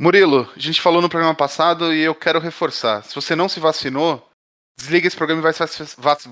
[0.00, 3.04] Murilo, a gente falou no programa passado e eu quero reforçar.
[3.04, 4.26] Se você não se vacinou,
[4.78, 5.60] desliga esse programa e vai se,
[5.98, 6.22] vac...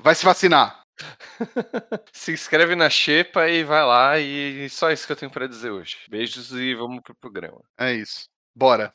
[0.00, 0.82] vai se vacinar.
[2.10, 5.72] se inscreve na Xepa e vai lá e só isso que eu tenho para dizer
[5.72, 5.98] hoje.
[6.08, 7.60] Beijos e vamos pro programa.
[7.78, 8.30] É isso.
[8.56, 8.94] Bora.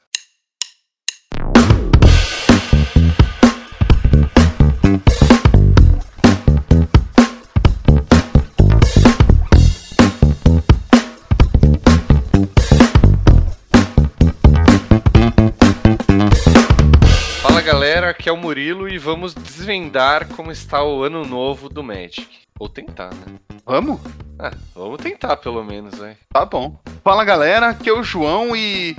[17.99, 22.30] Galera, aqui é o Murilo e vamos desvendar como está o ano novo do Magic.
[22.57, 23.35] Ou tentar, né?
[23.66, 23.99] Vamos?
[24.40, 26.16] Ah, vamos tentar pelo menos, vai.
[26.31, 26.80] Tá bom.
[27.04, 28.95] Fala galera, aqui é o João e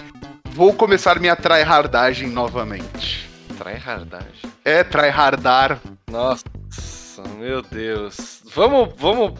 [0.50, 3.26] vou começar minha tryhardagem novamente.
[3.56, 4.52] Tryhardagem?
[4.66, 5.80] É, tryhardar.
[6.10, 6.44] Nossa,
[7.38, 8.42] meu Deus.
[8.54, 9.32] Vamos, vamos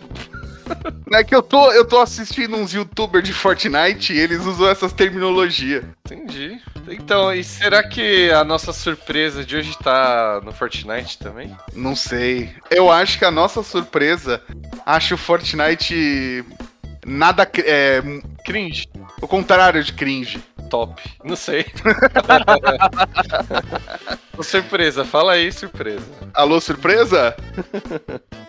[1.12, 4.92] É que eu tô, eu tô assistindo uns youtubers de Fortnite e eles usam essas
[4.92, 5.84] terminologias.
[6.06, 6.60] Entendi.
[6.88, 11.56] Então, e será que a nossa surpresa de hoje tá no Fortnite também?
[11.74, 12.50] Não sei.
[12.70, 14.42] Eu acho que a nossa surpresa
[14.84, 16.44] acho o Fortnite
[17.04, 18.02] nada é,
[18.44, 18.88] cringe.
[19.20, 20.42] O contrário de cringe.
[20.70, 21.02] Top.
[21.22, 21.66] Não sei.
[24.40, 26.06] surpresa, fala aí, surpresa.
[26.32, 27.36] Alô, surpresa?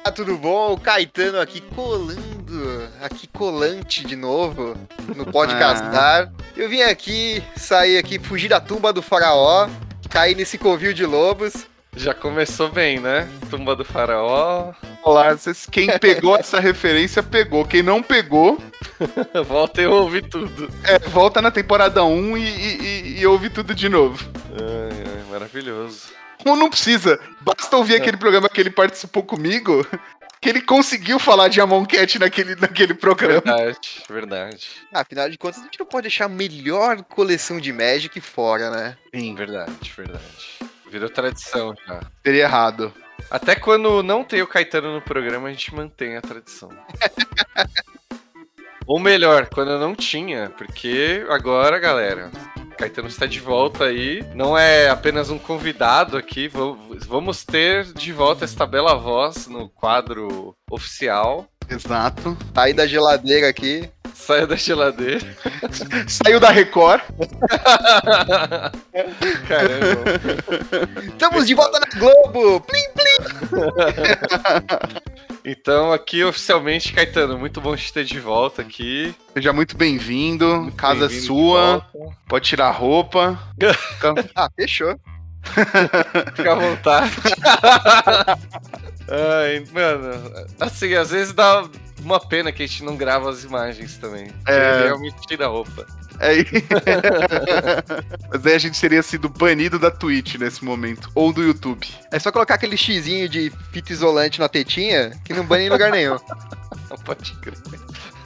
[0.06, 0.74] ah, tudo bom?
[0.74, 4.78] O Caetano aqui colando, aqui colante de novo
[5.16, 6.32] no podcastar.
[6.32, 6.44] Ah.
[6.56, 9.68] Eu vim aqui, sair aqui, fugir da tumba do faraó,
[10.10, 13.28] cair nesse covil de lobos já começou bem, né?
[13.50, 14.74] Tumba do Faraó.
[15.04, 15.36] Olá,
[15.72, 17.66] quem pegou essa referência pegou.
[17.66, 18.62] Quem não pegou.
[19.46, 20.70] volta e ouve tudo.
[20.84, 24.30] É, volta na temporada 1 e, e, e ouve tudo de novo.
[24.52, 26.10] Ai, ai, maravilhoso.
[26.46, 27.20] Ou não precisa.
[27.42, 27.98] Basta ouvir é.
[27.98, 29.86] aquele programa que ele participou comigo.
[30.40, 33.42] Que ele conseguiu falar de Amon Cat naquele, naquele programa.
[33.42, 34.70] Verdade, verdade.
[34.92, 38.72] Ah, afinal de contas, a gente não pode deixar a melhor coleção de Magic fora,
[38.72, 38.98] né?
[39.14, 40.71] Sim, verdade, verdade.
[40.92, 42.02] Virou tradição já.
[42.22, 42.94] Seria errado.
[43.30, 46.68] Até quando não tem o Caetano no programa, a gente mantém a tradição.
[48.86, 52.30] Ou melhor, quando não tinha, porque agora, galera,
[52.78, 54.22] Caetano está de volta aí.
[54.36, 56.52] Não é apenas um convidado aqui,
[57.08, 61.48] vamos ter de volta esta bela voz no quadro oficial.
[61.70, 62.38] Exato.
[62.54, 63.90] Aí da geladeira aqui.
[64.22, 65.36] Saiu da geladeira.
[66.08, 67.02] Saiu da Record.
[69.48, 70.04] Caramba.
[71.08, 72.62] Estamos de volta na Globo.
[72.62, 73.18] Plim, plim.
[75.44, 79.16] Então, aqui oficialmente, Caetano, muito bom te ter de volta aqui.
[79.34, 80.72] Seja muito bem-vindo.
[80.78, 81.84] Casa bem sua.
[82.28, 83.40] Pode tirar a roupa.
[84.36, 85.00] ah, fechou.
[86.36, 87.12] Fica à vontade.
[89.10, 91.68] Ai, mano, assim, às vezes dá
[92.02, 94.32] uma pena que a gente não grava as imagens também.
[94.48, 94.84] É.
[94.86, 95.86] Realmente tira a roupa.
[96.20, 96.38] É.
[98.32, 101.10] Mas aí a gente teria sido banido da Twitch nesse momento.
[101.16, 101.88] Ou do YouTube.
[102.12, 105.92] É só colocar aquele xizinho de fita isolante na tetinha que não bane em lugar
[105.92, 106.18] nenhum.
[107.04, 107.58] Pode crer.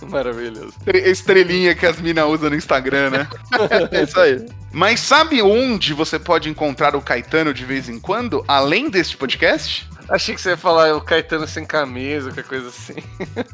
[0.10, 0.74] Maravilhoso.
[0.94, 3.28] Estrelinha que as minas usam no Instagram, né?
[3.92, 4.46] é isso aí.
[4.72, 9.88] Mas sabe onde você pode encontrar o Caetano de vez em quando, além deste podcast?
[10.08, 12.96] Achei que você ia falar o Caetano sem camisa, qualquer coisa assim.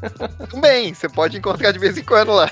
[0.60, 2.50] Bem, você pode encontrar de vez em quando lá.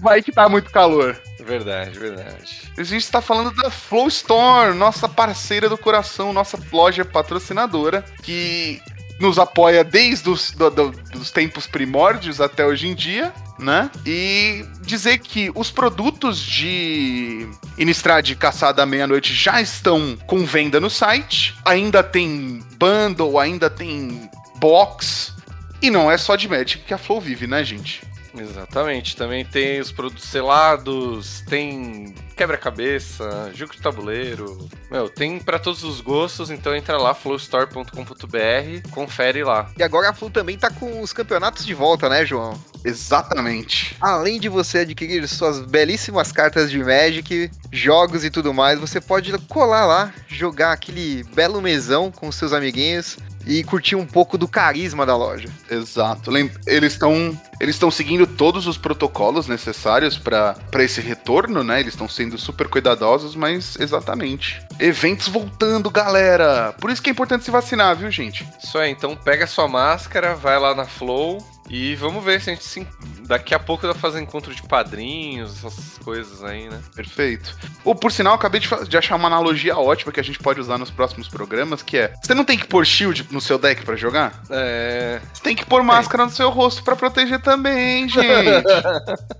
[0.00, 1.18] Vai que tá muito calor.
[1.40, 2.70] Verdade, verdade.
[2.76, 8.82] A gente está falando da Flow Store, nossa parceira do coração, nossa loja patrocinadora, que
[9.20, 13.90] nos apoia desde os do, do, dos tempos primórdios até hoje em dia, né?
[14.06, 20.88] E dizer que os produtos de Innistrad Caçada à Meia-Noite já estão com venda no
[20.88, 21.54] site.
[21.64, 25.34] Ainda tem bundle, ainda tem box.
[25.82, 28.07] E não é só de Magic que a Flow vive, né, gente?
[28.38, 29.16] Exatamente.
[29.16, 34.68] Também tem os produtos selados, tem quebra-cabeça, jogo de tabuleiro.
[34.90, 39.70] Meu, tem para todos os gostos, então entra lá, flowstore.com.br, confere lá.
[39.76, 42.58] E agora a Flow também tá com os campeonatos de volta, né, João?
[42.84, 43.96] Exatamente.
[44.00, 49.36] Além de você adquirir suas belíssimas cartas de Magic, jogos e tudo mais, você pode
[49.48, 53.18] colar lá, jogar aquele belo mesão com seus amiguinhos
[53.48, 55.48] e curtir um pouco do carisma da loja.
[55.70, 56.30] Exato.
[56.66, 61.80] Eles estão eles estão seguindo todos os protocolos necessários para esse retorno, né?
[61.80, 64.62] Eles estão sendo super cuidadosos, mas exatamente.
[64.78, 66.74] Eventos voltando, galera.
[66.78, 68.46] Por isso que é importante se vacinar, viu, gente?
[68.62, 72.54] Isso aí, então pega sua máscara, vai lá na Flow, e vamos ver se a
[72.54, 72.86] gente se
[73.26, 76.80] daqui a pouco dá pra fazer encontro de padrinhos, essas coisas aí, né?
[76.94, 77.54] Perfeito.
[77.84, 80.78] Ou, por sinal, acabei de, de achar uma analogia ótima que a gente pode usar
[80.78, 82.14] nos próximos programas, que é...
[82.22, 84.42] Você não tem que pôr shield no seu deck pra jogar?
[84.48, 85.20] É.
[85.32, 88.24] Você tem que pôr máscara no seu rosto pra proteger também, gente.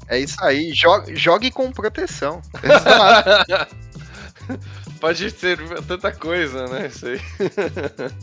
[0.09, 0.73] É isso aí.
[0.75, 2.43] Jogue, jogue com proteção.
[2.63, 3.77] Exato.
[5.01, 6.89] Pode ser tanta coisa, né?
[6.89, 7.21] Isso aí.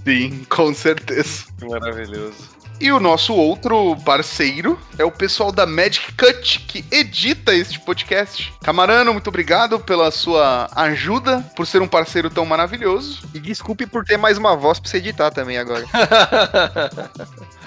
[0.03, 1.45] Sim, com certeza.
[1.61, 2.54] Maravilhoso.
[2.79, 8.53] E o nosso outro parceiro é o pessoal da Magic Cut, que edita este podcast.
[8.61, 13.27] Camarano, muito obrigado pela sua ajuda, por ser um parceiro tão maravilhoso.
[13.33, 15.85] E desculpe por ter mais uma voz pra você editar também agora.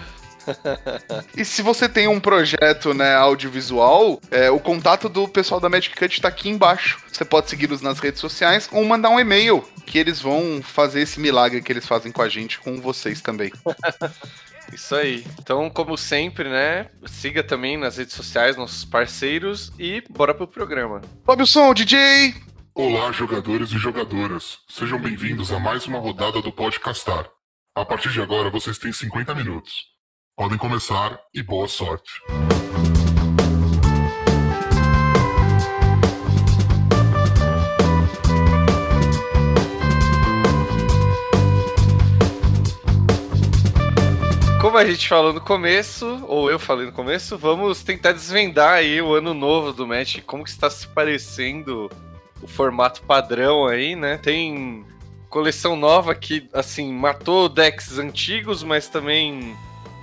[1.37, 5.95] E se você tem um projeto né, audiovisual, é, o contato do pessoal da Magic
[5.95, 6.99] Cut está aqui embaixo.
[7.13, 11.21] Você pode segui-los nas redes sociais ou mandar um e-mail, que eles vão fazer esse
[11.21, 13.53] milagre que eles fazem com a gente, com vocês também.
[14.73, 15.25] Isso aí.
[15.39, 16.91] Então, como sempre, né?
[17.07, 21.01] Siga também nas redes sociais nossos parceiros e bora pro programa.
[21.47, 22.35] Som, DJ!
[22.75, 24.59] Olá, jogadores e jogadoras.
[24.69, 27.29] Sejam bem-vindos a mais uma rodada do Podcastar.
[27.75, 29.87] A partir de agora, vocês têm 50 minutos.
[30.37, 32.11] Podem começar e boa sorte.
[44.69, 49.01] Como a gente falou no começo, ou eu falei no começo, vamos tentar desvendar aí
[49.01, 51.91] o ano novo do Magic, como que está se parecendo
[52.43, 54.19] o formato padrão aí, né?
[54.19, 54.85] Tem
[55.31, 59.57] coleção nova que, assim, matou decks antigos, mas também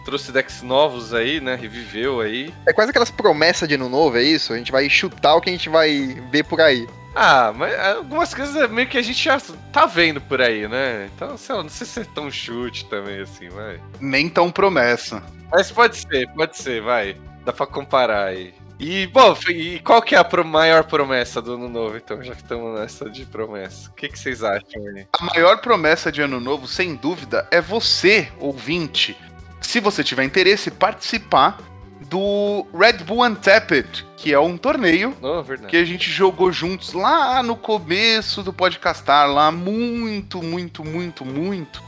[0.04, 1.54] trouxe decks novos aí, né?
[1.54, 2.52] Reviveu aí.
[2.66, 4.52] É quase aquelas promessas de ano novo, é isso?
[4.52, 6.88] A gente vai chutar o que a gente vai ver por aí.
[7.16, 9.40] Ah, mas algumas coisas é meio que a gente já
[9.72, 11.10] tá vendo por aí, né?
[11.16, 13.80] Então, sei lá, não sei se é tão chute também, assim, vai.
[14.02, 15.24] Nem tão promessa.
[15.50, 17.16] Mas pode ser, pode ser, vai.
[17.46, 18.54] Dá pra comparar aí.
[18.78, 22.42] E, bom, e qual que é a maior promessa do ano novo, então, já que
[22.42, 23.90] estamos nessa de promessa?
[23.90, 25.08] O que, que vocês acham aí?
[25.18, 29.18] A maior promessa de ano novo, sem dúvida, é você, ouvinte,
[29.62, 31.58] se você tiver interesse, participar
[32.02, 35.16] do Red Bull Untapped, que é um torneio
[35.46, 35.70] verdade.
[35.70, 41.84] que a gente jogou juntos lá no começo do podcastar, lá muito, muito, muito, muito,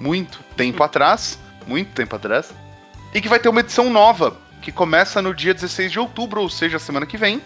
[0.00, 2.52] muito tempo atrás, muito tempo atrás,
[3.14, 6.50] e que vai ter uma edição nova, que começa no dia 16 de outubro, ou
[6.50, 7.40] seja, semana que vem.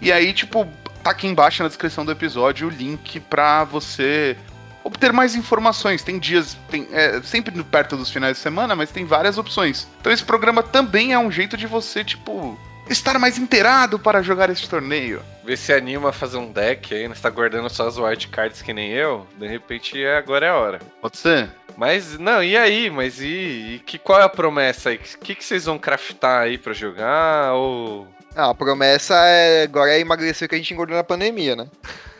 [0.00, 0.66] E aí, tipo,
[1.02, 4.36] tá aqui embaixo na descrição do episódio o link pra você
[4.86, 6.02] obter mais informações.
[6.02, 9.86] Tem dias, tem, é, sempre no- perto dos finais de semana, mas tem várias opções.
[10.00, 14.48] Então esse programa também é um jeito de você, tipo, estar mais inteirado para jogar
[14.50, 15.20] esse torneio.
[15.44, 17.14] Vê se anima a fazer um deck aí, né?
[17.14, 20.54] Você tá guardando só as wildcards que nem eu, de repente é, agora é a
[20.56, 20.80] hora.
[21.00, 21.48] Pode ser?
[21.76, 22.88] Mas, não, e aí?
[22.90, 23.26] Mas e,
[23.74, 24.96] e que, qual é a promessa aí?
[24.96, 27.52] O que, que vocês vão craftar aí pra jogar?
[27.52, 28.08] Ou.
[28.34, 31.66] Ah, a promessa é, agora é emagrecer que a gente engordou na pandemia, né?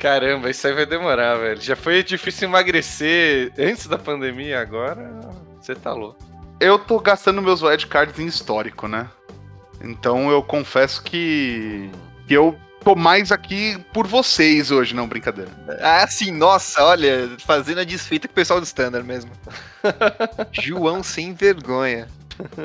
[0.00, 1.60] Caramba, isso aí vai demorar, velho.
[1.60, 5.10] Já foi difícil emagrecer antes da pandemia, agora
[5.60, 6.18] você tá louco.
[6.58, 9.10] Eu tô gastando meus wildcards em histórico, né?
[9.82, 11.90] Então eu confesso que,
[12.26, 15.50] que eu tô mais aqui por vocês hoje, não brincadeira.
[15.82, 19.30] Ah, sim, nossa, olha, fazendo a desfeita com o pessoal do Standard mesmo.
[20.50, 22.08] João sem vergonha.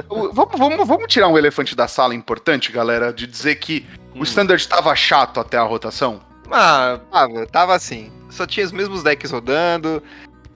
[0.07, 3.85] Vamos, vamos, vamos tirar um elefante da sala importante, galera, de dizer que
[4.15, 6.21] o Standard estava chato até a rotação?
[6.51, 8.11] Ah, Tava, tava assim.
[8.29, 10.01] Só tinha os mesmos decks rodando.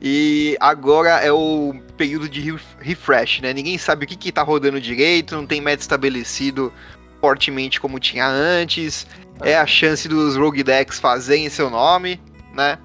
[0.02, 3.52] E agora é o período de ref- refresh, né?
[3.54, 6.72] Ninguém sabe o que, que tá rodando direito, não tem meta estabelecido
[7.20, 9.06] fortemente como tinha antes.
[9.42, 12.22] É a chance dos rogue decks fazerem seu nome,
[12.54, 12.78] né?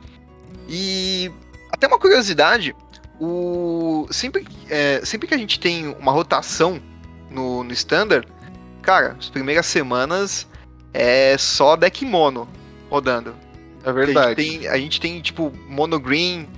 [0.69, 1.31] E
[1.71, 2.75] até uma curiosidade,
[3.21, 6.81] o sempre, é, sempre que a gente tem uma rotação
[7.31, 8.27] no, no standard,
[8.83, 10.49] cara, as primeiras semanas
[10.93, 12.49] é só deck mono
[12.91, 13.35] rodando.
[13.85, 16.49] É A gente, tem, a gente tem, tipo, Mono Green,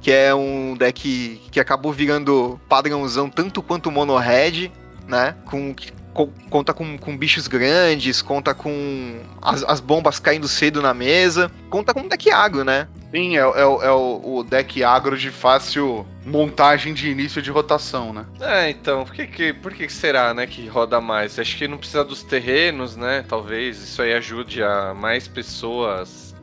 [0.00, 4.70] que é um deck que acabou virando padrãozão tanto quanto Mono Red,
[5.08, 5.34] né?
[5.44, 5.74] Com,
[6.18, 11.48] co- conta com, com bichos grandes, conta com as, as bombas caindo cedo na mesa,
[11.70, 12.88] conta com um deck agro, né?
[13.12, 17.50] Sim, é, é o- é o, o deck agro de fácil montagem de início de
[17.52, 18.26] rotação, né?
[18.40, 21.38] é, então, por que, que, por que será, né, que roda mais?
[21.38, 23.24] Acho que não precisa dos terrenos, né?
[23.28, 26.34] Talvez isso aí ajude a mais pessoas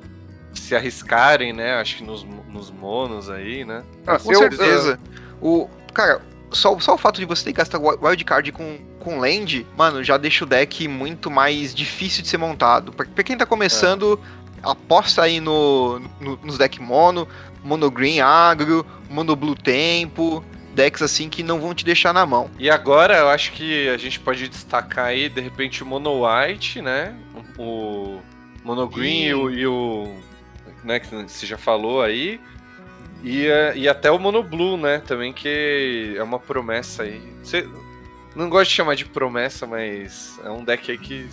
[0.54, 1.74] se arriscarem, né?
[1.76, 3.84] Acho que nos, nos monos aí, né?
[4.08, 4.98] Ah, Com eu- certeza.
[5.42, 6.22] O, cara,
[6.56, 10.04] só, só o fato de você ter que gastar wi- wildcard com, com land, mano,
[10.04, 12.92] já deixa o deck muito mais difícil de ser montado.
[12.92, 14.20] Pra, pra quem tá começando,
[14.64, 17.28] aposta aí no, no- nos deck mono,
[17.64, 20.44] mono green agro, mono blue tempo.
[20.74, 22.50] decks assim que não vão te deixar na mão.
[22.60, 26.82] E agora eu acho que a gente pode destacar aí, de repente, o Mono White,
[26.82, 27.16] né?
[27.58, 28.20] O
[28.64, 30.14] Mono Green e, o, e o.
[30.84, 32.40] Né, que você já falou aí.
[33.26, 35.00] E, eh, e até o Mono Blue, né?
[35.00, 37.22] Também que é uma promessa aí.
[37.44, 37.68] Você
[38.36, 41.28] não gosto de chamar de promessa, mas é um deck aí que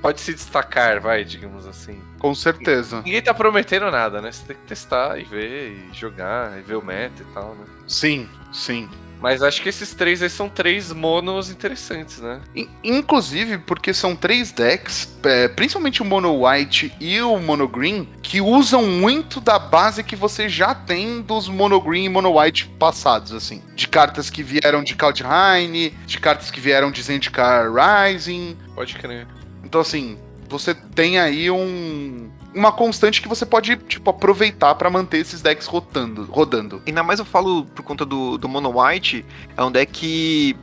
[0.00, 2.00] pode se destacar, vai, digamos assim.
[2.18, 3.02] Com certeza.
[3.04, 4.32] Ninguém tá prometendo nada, né?
[4.32, 7.66] Você tem que testar e ver, e jogar, e ver o meta e tal, né?
[7.86, 8.88] Sim, sim.
[9.22, 12.40] Mas acho que esses três aí são três monos interessantes, né?
[12.56, 18.08] In- Inclusive, porque são três decks, é, principalmente o Mono White e o Mono Green,
[18.20, 22.66] que usam muito da base que você já tem dos Mono Green e Mono White
[22.78, 23.62] passados, assim.
[23.76, 28.56] De cartas que vieram de Kaldheim, de cartas que vieram de Zendikar Rising.
[28.74, 29.26] Pode crer.
[29.64, 32.28] Então, assim, você tem aí um.
[32.54, 36.82] Uma constante que você pode, tipo, aproveitar pra manter esses decks rotando, rodando.
[36.86, 39.24] Ainda mais eu falo por conta do, do Mono White,
[39.56, 40.56] é um deck que.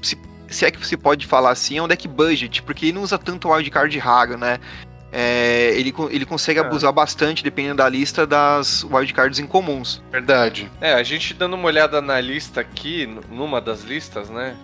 [0.00, 0.16] Se,
[0.48, 3.18] se é que você pode falar assim, é um deck budget, porque ele não usa
[3.18, 4.60] tanto wildcard raro, né?
[5.16, 6.62] É, ele, ele consegue É.
[6.62, 10.02] abusar bastante, dependendo da lista, das wildcards incomuns.
[10.10, 10.68] Verdade.
[10.80, 14.56] É, a gente dando uma olhada na lista aqui, numa das listas, né?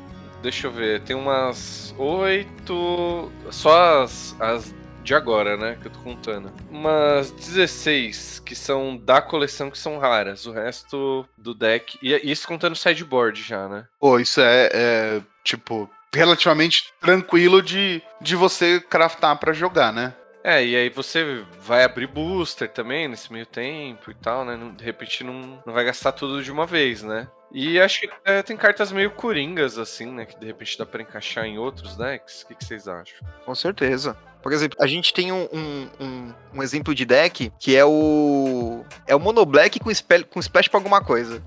[0.42, 3.30] Deixa eu ver, tem umas oito.
[3.50, 5.76] Só as, as de agora, né?
[5.80, 6.52] Que eu tô contando.
[6.70, 10.46] Umas 16 que são da coleção que são raras.
[10.46, 11.98] O resto do deck.
[12.02, 13.86] E isso contando sideboard já, né?
[13.98, 20.14] Pô, isso é, é, tipo, relativamente tranquilo de, de você craftar pra jogar, né?
[20.42, 24.56] É, e aí você vai abrir booster também nesse meio tempo e tal, né?
[24.56, 27.28] Não- De repente não, não vai gastar tudo de uma vez, né?
[27.52, 30.24] E acho que é, tem cartas meio coringas, assim, né?
[30.24, 32.42] Que de repente dá pra encaixar em outros decks.
[32.42, 33.18] O que, que vocês acham?
[33.44, 34.16] Com certeza.
[34.42, 38.84] Por exemplo, a gente tem um, um, um- exemplo de deck que é o.
[39.06, 41.42] É o Mono Black com, spell, com splash pra alguma coisa.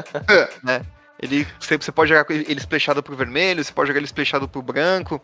[0.64, 0.82] né?
[1.22, 4.62] Ele, você, você pode jogar ele splashado pro vermelho, você pode jogar ele splashado pro
[4.62, 5.20] branco.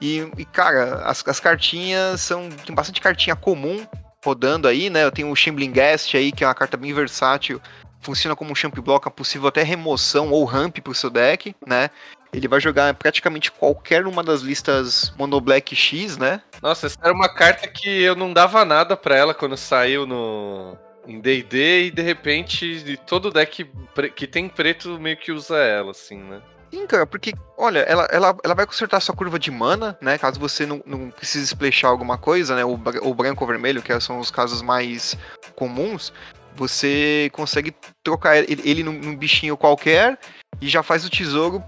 [0.00, 2.50] E, e, cara, as, as cartinhas são.
[2.50, 3.86] Tem bastante cartinha comum
[4.24, 5.04] rodando aí, né?
[5.04, 7.60] Eu tenho o Shambling Guest aí, que é uma carta bem versátil.
[8.00, 11.88] Funciona como um champ block, é possível até remoção ou ramp pro seu deck, né?
[12.34, 16.40] Ele vai jogar praticamente qualquer uma das listas Mono Black X, né?
[16.62, 20.76] Nossa, essa era uma carta que eu não dava nada pra ela quando saiu no.
[21.06, 23.68] Em D&D e de repente de todo deck
[24.14, 26.40] que tem preto meio que usa ela, assim, né?
[26.72, 30.16] Sim, cara, porque, olha, ela, ela, ela vai consertar sua curva de mana, né?
[30.16, 32.64] Caso você não, não precise splashar alguma coisa, né?
[32.64, 35.18] O, o branco ou vermelho, que são os casos mais
[35.54, 36.12] comuns,
[36.54, 40.18] você consegue trocar ele, ele num, num bichinho qualquer
[40.60, 41.62] e já faz o tesouro,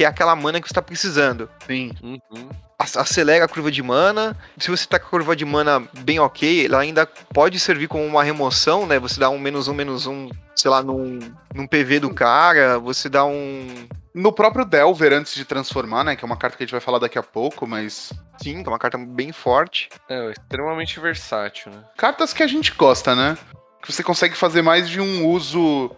[0.00, 1.46] que é aquela mana que você tá precisando.
[1.66, 1.92] Sim.
[2.02, 2.48] Uhum.
[2.78, 4.34] Ac- Acelera a curva de mana.
[4.56, 8.02] Se você tá com a curva de mana bem ok, ela ainda pode servir como
[8.06, 8.98] uma remoção, né?
[8.98, 11.18] Você dá um menos um, menos um, sei lá, num,
[11.54, 13.86] num PV do cara, você dá um.
[14.14, 16.16] No próprio Delver, antes de transformar, né?
[16.16, 18.10] Que é uma carta que a gente vai falar daqui a pouco, mas.
[18.42, 19.90] Sim, é uma carta bem forte.
[20.08, 21.84] É, extremamente versátil, né?
[21.98, 23.36] Cartas que a gente gosta, né?
[23.82, 25.90] Que você consegue fazer mais de um uso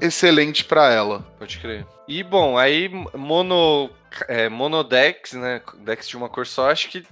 [0.00, 1.20] excelente pra ela.
[1.38, 1.86] Pode crer.
[2.06, 3.90] E bom, aí mono,
[4.28, 5.60] é, monodex, né?
[5.80, 7.04] Decks de uma cor só, acho que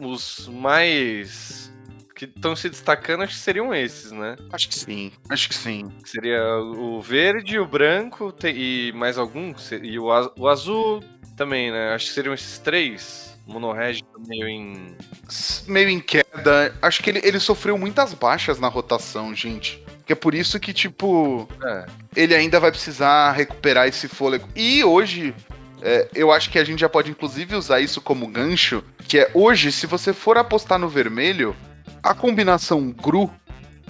[0.00, 1.72] os mais
[2.18, 4.34] que estão se destacando acho que seriam esses, né?
[4.52, 5.12] Acho que sim.
[5.28, 5.88] Acho que sim.
[6.04, 9.54] Seria o verde, o branco e mais algum.
[9.82, 11.00] E o, o azul
[11.36, 11.94] também, né?
[11.94, 13.38] Acho que seriam esses três.
[13.46, 14.96] Monorred meio em.
[15.66, 16.74] Meio em queda.
[16.82, 19.82] Acho que ele, ele sofreu muitas baixas na rotação, gente.
[20.08, 21.86] Que é por isso que, tipo, É,
[22.16, 24.48] ele ainda vai precisar recuperar esse fôlego.
[24.56, 25.34] E hoje,
[25.82, 29.30] é, eu acho que a gente já pode inclusive usar isso como gancho, que é
[29.34, 31.54] hoje, se você for apostar no vermelho,
[32.02, 33.30] a combinação Gru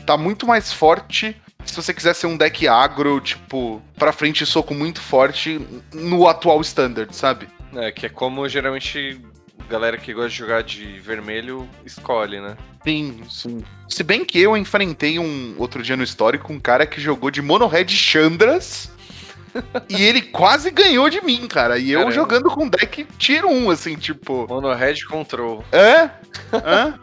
[0.05, 1.41] tá muito mais forte.
[1.65, 5.61] Se você quiser ser um deck agro, tipo, pra frente soco muito forte
[5.95, 7.47] no atual standard, sabe?
[7.75, 9.21] é, que é como geralmente
[9.69, 12.57] galera que gosta de jogar de vermelho escolhe, né?
[12.85, 13.65] Sim, sim.
[13.89, 17.43] Se bem que eu enfrentei um outro dia no histórico um cara que jogou de
[17.43, 18.91] Mono Red Chandras
[19.89, 21.79] e ele quase ganhou de mim, cara.
[21.79, 22.15] E eu Caramba.
[22.15, 24.47] jogando com deck tier 1, assim, tipo.
[24.49, 25.65] Monored Control.
[25.73, 26.11] Hã?
[26.53, 26.99] Hã?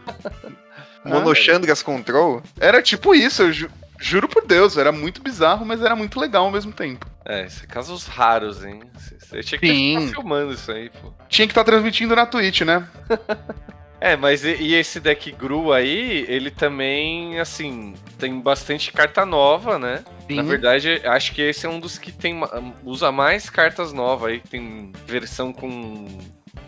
[1.03, 2.41] Monochandras Control.
[2.59, 3.69] Era tipo isso, eu ju-
[3.99, 4.77] juro por Deus.
[4.77, 7.05] Era muito bizarro, mas era muito legal ao mesmo tempo.
[7.25, 8.81] É, isso é casos raros, hein?
[8.95, 9.97] Você tinha que Sim.
[9.97, 11.13] estar filmando isso aí, pô.
[11.27, 12.87] Tinha que estar transmitindo na Twitch, né?
[14.05, 19.79] É, mas e, e esse deck Gru aí, ele também, assim, tem bastante carta nova,
[19.79, 20.03] né?
[20.29, 22.39] Na verdade, acho que esse é um dos que tem
[22.83, 26.07] usa mais cartas novas aí, tem versão com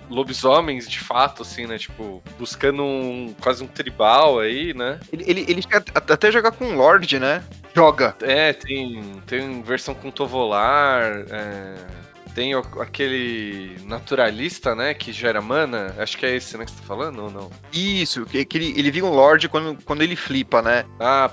[0.10, 1.78] lobisomens de fato, assim, né?
[1.78, 5.00] Tipo, buscando um quase um tribal aí, né?
[5.12, 7.44] Ele, ele, ele chega até jogar com Lorde, né?
[7.76, 8.16] Joga.
[8.22, 11.76] É, tem, tem versão com Tovolar, é,
[12.34, 15.94] tem aquele naturalista, né, que gera mana.
[15.98, 17.52] Acho que é esse, né, que você tá falando ou não?
[17.72, 20.86] Isso, que, que ele, ele vira um Lorde quando, quando ele flipa, né?
[21.00, 21.30] Ah,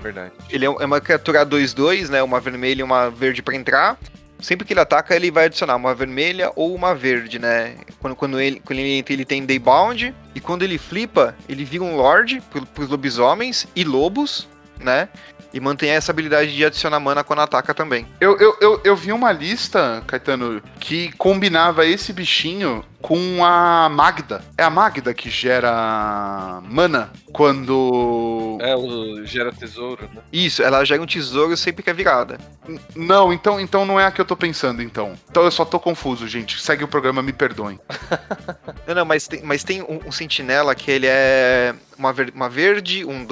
[0.00, 0.32] verdade.
[0.48, 2.22] Ele é um- é uma criatura 2-2, né?
[2.22, 3.98] Uma vermelha e uma verde pra entrar.
[4.40, 7.76] Sempre que ele ataca, ele vai adicionar uma vermelha ou uma verde, né?
[7.98, 10.14] Quando, quando, ele, quando ele entra, ele tem Daybound.
[10.34, 15.08] E quando ele flipa, ele vira um Lorde pro, pros lobisomens e lobos, né?
[15.52, 18.06] E mantém essa habilidade de adicionar mana quando ataca também.
[18.20, 24.42] Eu, eu, eu, eu vi uma lista, Caetano, que combinava esse bichinho com a Magda.
[24.58, 28.58] É a Magda que gera mana quando.
[28.60, 30.20] É, o gera tesouro, né?
[30.32, 32.38] Isso, ela gera um tesouro sempre que é virada.
[32.68, 35.14] N- Não, então, então não é a que eu tô pensando, então.
[35.30, 36.60] Então eu só tô confuso, gente.
[36.60, 37.78] Segue o programa, me perdoem.
[38.86, 42.48] Não, não, mas tem, mas tem um, um sentinela que ele é uma, ver- uma
[42.48, 43.24] verde, um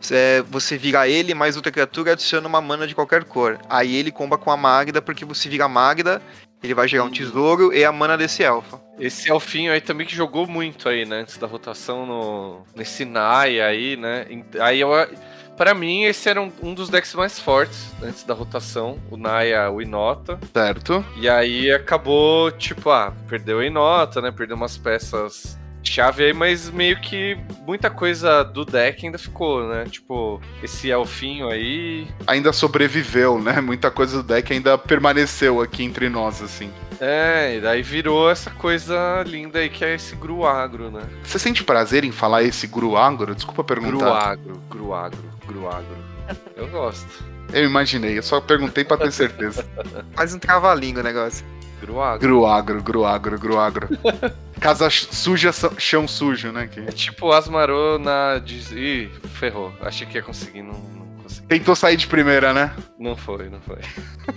[0.00, 0.44] 2.
[0.48, 3.58] você vira ele, mais outra criatura adiciona uma mana de qualquer cor.
[3.68, 6.22] Aí ele comba com a Magda, porque você vira a Magda,
[6.62, 8.80] ele vai gerar um tesouro e a mana desse elfo.
[8.98, 11.20] Esse Elfinho aí também que jogou muito aí, né?
[11.20, 14.26] Antes da rotação no, nesse Naya aí, né?
[14.60, 14.90] Aí eu.
[15.56, 18.98] Pra mim, esse era um, um dos decks mais fortes antes da rotação.
[19.10, 20.38] O Naya, o Inota.
[20.52, 21.04] Certo?
[21.18, 24.30] E aí acabou, tipo, ah, perdeu a Inota, né?
[24.30, 29.84] Perdeu umas peças chave aí, mas meio que muita coisa do deck ainda ficou, né?
[29.84, 32.06] Tipo, esse Elfinho aí.
[32.26, 33.60] Ainda sobreviveu, né?
[33.60, 36.70] Muita coisa do deck ainda permaneceu aqui entre nós, assim.
[37.00, 41.02] É, e daí virou essa coisa linda aí que é esse Gruagro, né?
[41.22, 43.34] Você sente prazer em falar esse Gruagro?
[43.34, 44.36] Desculpa perguntar.
[44.36, 45.96] Gruagro, Gruagro, Gruagro.
[46.56, 47.24] Eu gosto.
[47.52, 49.66] Eu imaginei, eu só perguntei pra ter certeza.
[50.14, 51.44] Quase um trava-língua o negócio.
[51.80, 52.20] Gruagro.
[52.28, 53.88] Gruagro, gruagro, gruagro.
[54.60, 56.68] Casa suja, chão sujo, né?
[56.70, 56.80] Que...
[56.80, 58.40] É tipo Asmarô na.
[58.72, 59.72] Ih, ferrou.
[59.80, 61.46] Achei que ia conseguir, não, não consegui.
[61.48, 62.70] Tentou sair de primeira, né?
[62.98, 63.78] Não foi, não foi.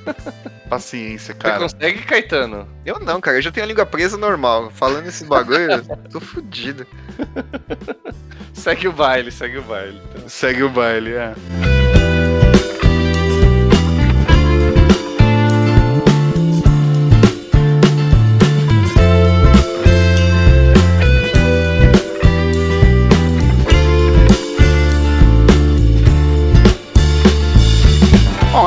[0.70, 1.60] Paciência, Você cara.
[1.60, 2.68] consegue, Caetano?
[2.86, 4.72] Eu não, cara, eu já tenho a língua presa normal.
[4.72, 6.88] Falando esse bagulho, eu tô fudido.
[8.54, 10.02] Segue o baile, segue o baile.
[10.10, 10.30] então.
[10.30, 11.34] Segue o baile, é.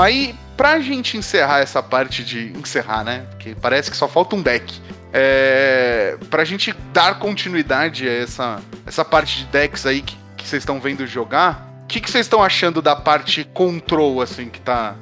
[0.07, 2.53] Aí, pra gente encerrar essa parte de.
[2.59, 3.27] Encerrar, né?
[3.31, 4.81] Porque parece que só falta um deck.
[5.13, 6.17] É.
[6.31, 11.05] Pra gente dar continuidade a essa, essa parte de decks aí que, vocês estão vendo
[11.09, 14.95] jogar, o que, que vocês estão achando da parte control, assim, que tá.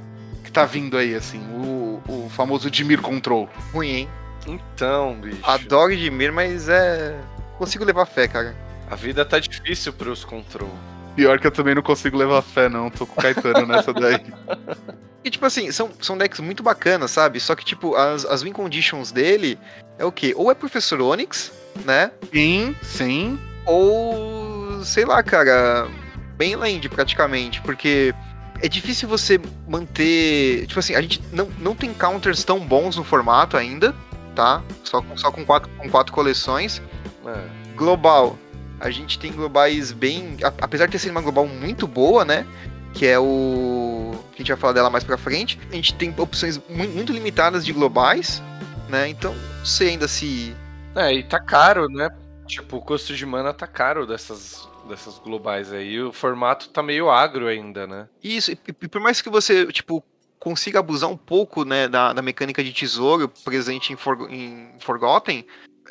[0.42, 1.40] Que tá vindo aí, assim?
[1.52, 3.48] O, o famoso Dimir Control.
[3.72, 4.08] Ruim, hein?
[4.46, 5.38] Então, bicho.
[5.42, 7.18] Adoro Edmir, mas é.
[7.58, 8.54] Consigo levar fé, cara.
[8.90, 10.70] A vida tá difícil pros control.
[11.16, 12.90] Pior que eu também não consigo levar fé, não.
[12.90, 14.20] Tô com o Caetano nessa daí.
[15.24, 17.40] E, tipo assim, são, são decks muito bacanas, sabe?
[17.40, 19.58] Só que, tipo, as, as win conditions dele
[19.98, 20.34] é o quê?
[20.36, 21.50] Ou é Professor Onyx,
[21.82, 22.10] né?
[22.30, 23.38] Sim, sim.
[23.64, 25.88] Ou, sei lá, cara,
[26.36, 28.14] bem land praticamente, porque
[28.60, 30.66] é difícil você manter.
[30.66, 33.94] Tipo assim, a gente não, não tem counters tão bons no formato ainda,
[34.34, 34.62] tá?
[34.82, 36.82] Só, com- só com, quatro, com quatro coleções.
[37.26, 37.74] É.
[37.74, 38.38] Global,
[38.80, 40.36] a gente tem globais bem.
[40.60, 42.46] Apesar de ter sido uma global muito boa, né?
[42.92, 44.14] Que é o.
[44.32, 45.58] que a gente vai falar dela mais pra frente.
[45.70, 48.42] A gente tem opções mu- muito limitadas de globais,
[48.88, 49.08] né?
[49.08, 49.34] Então,
[49.64, 50.54] sei ainda se.
[50.94, 52.10] É, e tá caro, né?
[52.46, 56.00] Tipo, o custo de mana tá caro dessas, dessas globais aí.
[56.00, 58.06] O formato tá meio agro ainda, né?
[58.22, 60.04] Isso, e, e por mais que você, tipo,
[60.38, 65.44] consiga abusar um pouco, né, da, da mecânica de tesouro presente em, For- em Forgotten,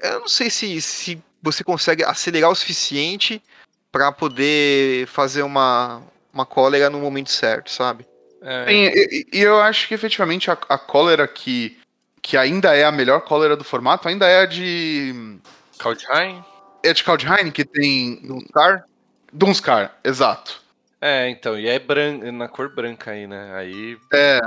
[0.04, 3.44] eu não sei se, se você consegue acelerar o suficiente
[3.92, 6.02] pra poder fazer uma,
[6.34, 8.08] uma cólera no momento certo, sabe?
[8.42, 11.78] É, Sim, e, e eu acho que efetivamente a, a cólera que,
[12.22, 15.38] que ainda é a melhor cólera do formato ainda é a de.
[15.78, 16.44] Kaldheim?
[16.82, 18.16] É de Kaldheim, que tem.
[18.26, 18.86] Duntar?
[19.32, 20.62] Dunskar, exato.
[21.02, 22.32] É, então, e é bran...
[22.32, 23.54] na cor branca aí, né?
[23.56, 24.40] Aí, É,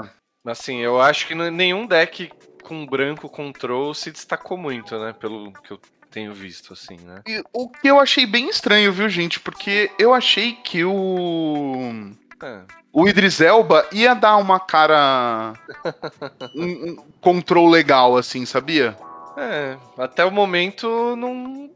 [0.47, 2.31] assim, eu acho que nenhum deck
[2.63, 5.13] com branco control se destacou muito, né?
[5.13, 5.81] Pelo que eu
[6.17, 7.21] tenho visto, assim, né?
[7.29, 9.39] e o que eu achei bem estranho, viu, gente?
[9.39, 12.11] Porque eu achei que o.
[12.43, 12.63] É.
[12.91, 15.53] O Idris Elba ia dar uma cara.
[16.57, 18.97] um, um control legal, assim, sabia?
[19.37, 21.71] É, até o momento não.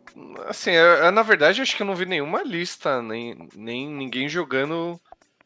[0.49, 4.27] Assim, eu- eu, na verdade, acho que eu não vi nenhuma lista, nem, nem ninguém
[4.27, 4.99] jogando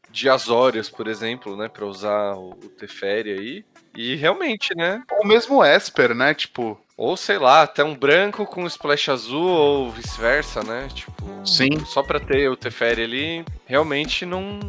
[0.09, 1.69] de Azorius, por exemplo, né?
[1.69, 3.65] Pra usar o, o Teferi aí.
[3.97, 5.03] E realmente, né?
[5.11, 6.33] Ou mesmo Esper, né?
[6.33, 6.81] Tipo.
[6.97, 10.89] Ou sei lá, até um branco com splash azul ou vice-versa, né?
[10.95, 11.85] Tipo, Sim.
[11.85, 14.61] só pra ter o Teferi ali, realmente não.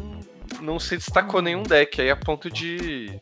[0.60, 3.20] não se destacou nenhum deck aí a ponto de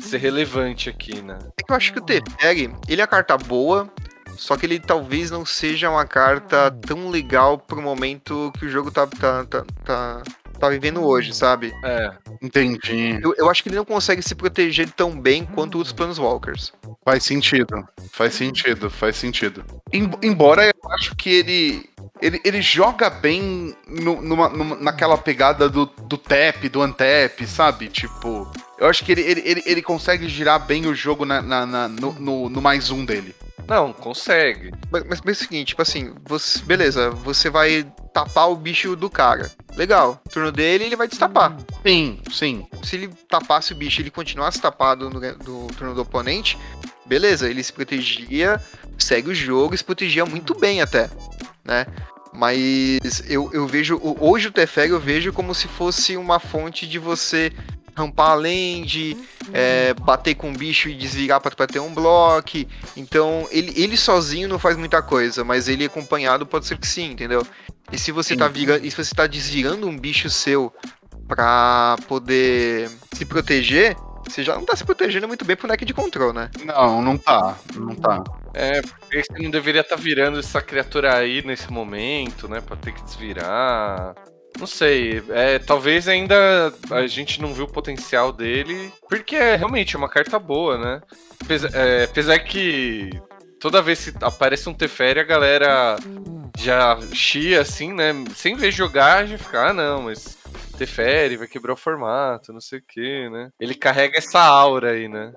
[0.00, 1.38] ser relevante aqui, né?
[1.58, 3.92] É que eu acho que o Teferi, ele é a carta boa,
[4.36, 8.92] só que ele talvez não seja uma carta tão legal pro momento que o jogo
[8.92, 10.22] tá, tá, tá, tá,
[10.60, 11.72] tá vivendo hoje, sabe?
[11.84, 12.10] É.
[12.42, 13.18] Entendi.
[13.22, 16.72] Eu, eu acho que ele não consegue se proteger tão bem quanto os Planeswalkers.
[17.04, 17.86] Faz sentido.
[18.12, 19.64] Faz sentido, faz sentido.
[19.92, 21.90] Em- embora eu acho que ele.
[22.22, 27.88] Ele, ele joga bem no- numa, numa- naquela pegada do, do tap, do untap, sabe?
[27.88, 28.50] Tipo.
[28.78, 31.88] Eu acho que ele, ele, ele, ele consegue girar bem o jogo na, na- na-
[31.88, 33.34] no, no, no mais um dele.
[33.66, 34.72] Não, consegue.
[34.90, 39.08] Mas, mas pensa o seguinte, tipo assim, você, beleza, você vai tapar o bicho do
[39.08, 39.50] cara.
[39.76, 40.20] Legal.
[40.32, 41.56] Turno dele, ele vai destapar.
[41.84, 42.66] Sim, sim.
[42.82, 46.58] Se ele tapasse o bicho e ele continuasse tapado no do turno do oponente,
[47.06, 48.60] beleza, ele se protegia,
[48.98, 51.10] segue o jogo e se protegia muito bem até,
[51.64, 51.86] né?
[52.32, 56.98] Mas eu, eu vejo, hoje o Teferi eu vejo como se fosse uma fonte de
[56.98, 57.52] você
[57.96, 59.16] rampar a land,
[59.52, 62.58] é, bater com o bicho e desvirar pra, pra ter um bloco.
[62.96, 67.12] Então, ele, ele sozinho não faz muita coisa, mas ele acompanhado pode ser que sim,
[67.12, 67.46] entendeu?
[67.92, 70.72] E se você, tá, vira, e se você tá desvirando um bicho seu
[71.26, 73.96] pra poder se proteger,
[74.28, 76.50] você já não tá se protegendo muito bem pro deck de control, né?
[76.64, 77.56] Não, não tá.
[77.74, 78.22] Não tá.
[78.54, 82.60] É, porque você não deveria estar virando essa criatura aí nesse momento, né?
[82.60, 84.14] Pra ter que desvirar.
[84.58, 89.96] Não sei, é, talvez ainda a gente não viu o potencial dele, porque é realmente
[89.96, 91.00] uma carta boa, né?
[91.42, 93.10] Apesar, é, apesar que
[93.58, 95.96] toda vez que aparece um Teferi, a galera
[96.58, 98.12] já chia assim, né?
[98.34, 100.36] Sem ver jogar, já fica, ah não, mas
[100.80, 103.50] Teferi vai quebrar o formato, não sei o que, né?
[103.60, 105.34] Ele carrega essa aura aí, né?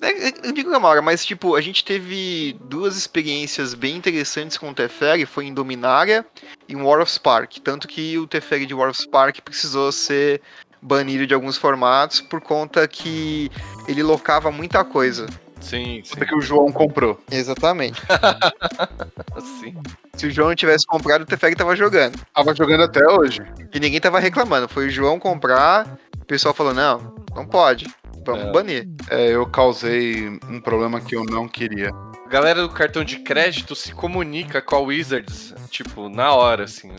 [0.00, 4.70] É, é, Eu digo Gamora, mas tipo, a gente teve duas experiências bem interessantes com
[4.70, 6.24] o Teferi, foi em Dominária
[6.66, 7.58] e em War of Spark.
[7.62, 10.40] Tanto que o Teferi de War of Spark precisou ser
[10.80, 13.50] banido de alguns formatos por conta que
[13.86, 15.26] ele locava muita coisa.
[15.66, 16.14] Sim, sim.
[16.16, 17.20] Porque o João comprou.
[17.30, 18.00] Exatamente.
[19.34, 19.74] Assim.
[20.16, 22.18] Se o João não tivesse comprado, o Teferi tava jogando.
[22.32, 23.40] Tava jogando até hoje.
[23.74, 24.68] E ninguém tava reclamando.
[24.68, 27.86] Foi o João comprar, o pessoal falou, não, não pode.
[28.24, 28.52] Vamos É.
[28.52, 28.88] banir.
[29.10, 31.90] É, eu causei um problema que eu não queria.
[32.24, 36.88] A galera do cartão de crédito se comunica com a Wizards, tipo, na hora, assim,
[36.88, 36.96] né?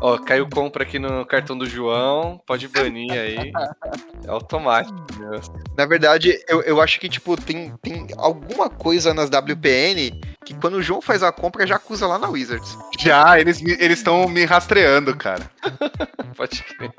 [0.00, 3.52] Ó, caiu compra aqui no cartão do João, pode banir aí.
[4.26, 5.40] É automático, né?
[5.76, 10.74] Na verdade, eu, eu acho que, tipo, tem, tem alguma coisa nas WPN que quando
[10.74, 12.76] o João faz a compra já acusa lá na Wizards.
[12.98, 15.48] Já, eles estão me rastreando, cara.
[16.36, 16.92] Pode crer.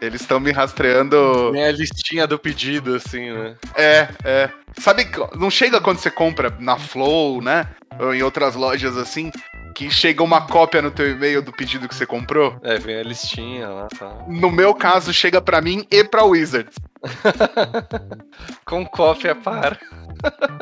[0.00, 1.50] Eles estão me rastreando.
[1.52, 3.56] Tem a listinha do pedido, assim, né?
[3.74, 4.50] É, é.
[4.80, 7.66] Sabe, que- não chega quando você compra na Flow, né?
[7.98, 9.30] Ou em outras lojas assim,
[9.78, 12.58] que chega uma cópia no teu e-mail do pedido que você comprou?
[12.64, 14.24] É, vem a listinha lá, tá.
[14.26, 16.74] No meu caso, chega pra mim e pra Wizards.
[18.66, 19.78] Com cópia para.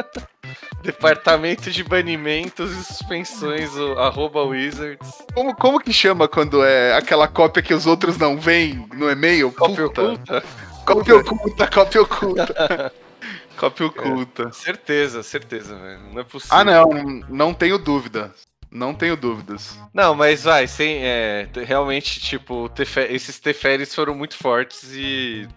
[0.85, 5.11] Departamento de banimentos e suspensões, o arroba Wizards.
[5.33, 9.51] Como, como que chama quando é aquela cópia que os outros não veem no e-mail?
[9.51, 10.03] Cópia Puta.
[10.03, 10.45] oculta?
[10.85, 12.93] Cópia oculta, cópia oculta.
[13.57, 14.53] cópia oculta.
[14.53, 16.01] Certeza, certeza, velho.
[16.13, 16.55] Não é possível.
[16.55, 16.91] Ah, não,
[17.31, 18.31] não tenho dúvida.
[18.71, 19.79] Não tenho dúvidas.
[19.95, 25.49] Não, mas vai, sem, é, realmente, tipo, tefe- esses Teferes foram muito fortes e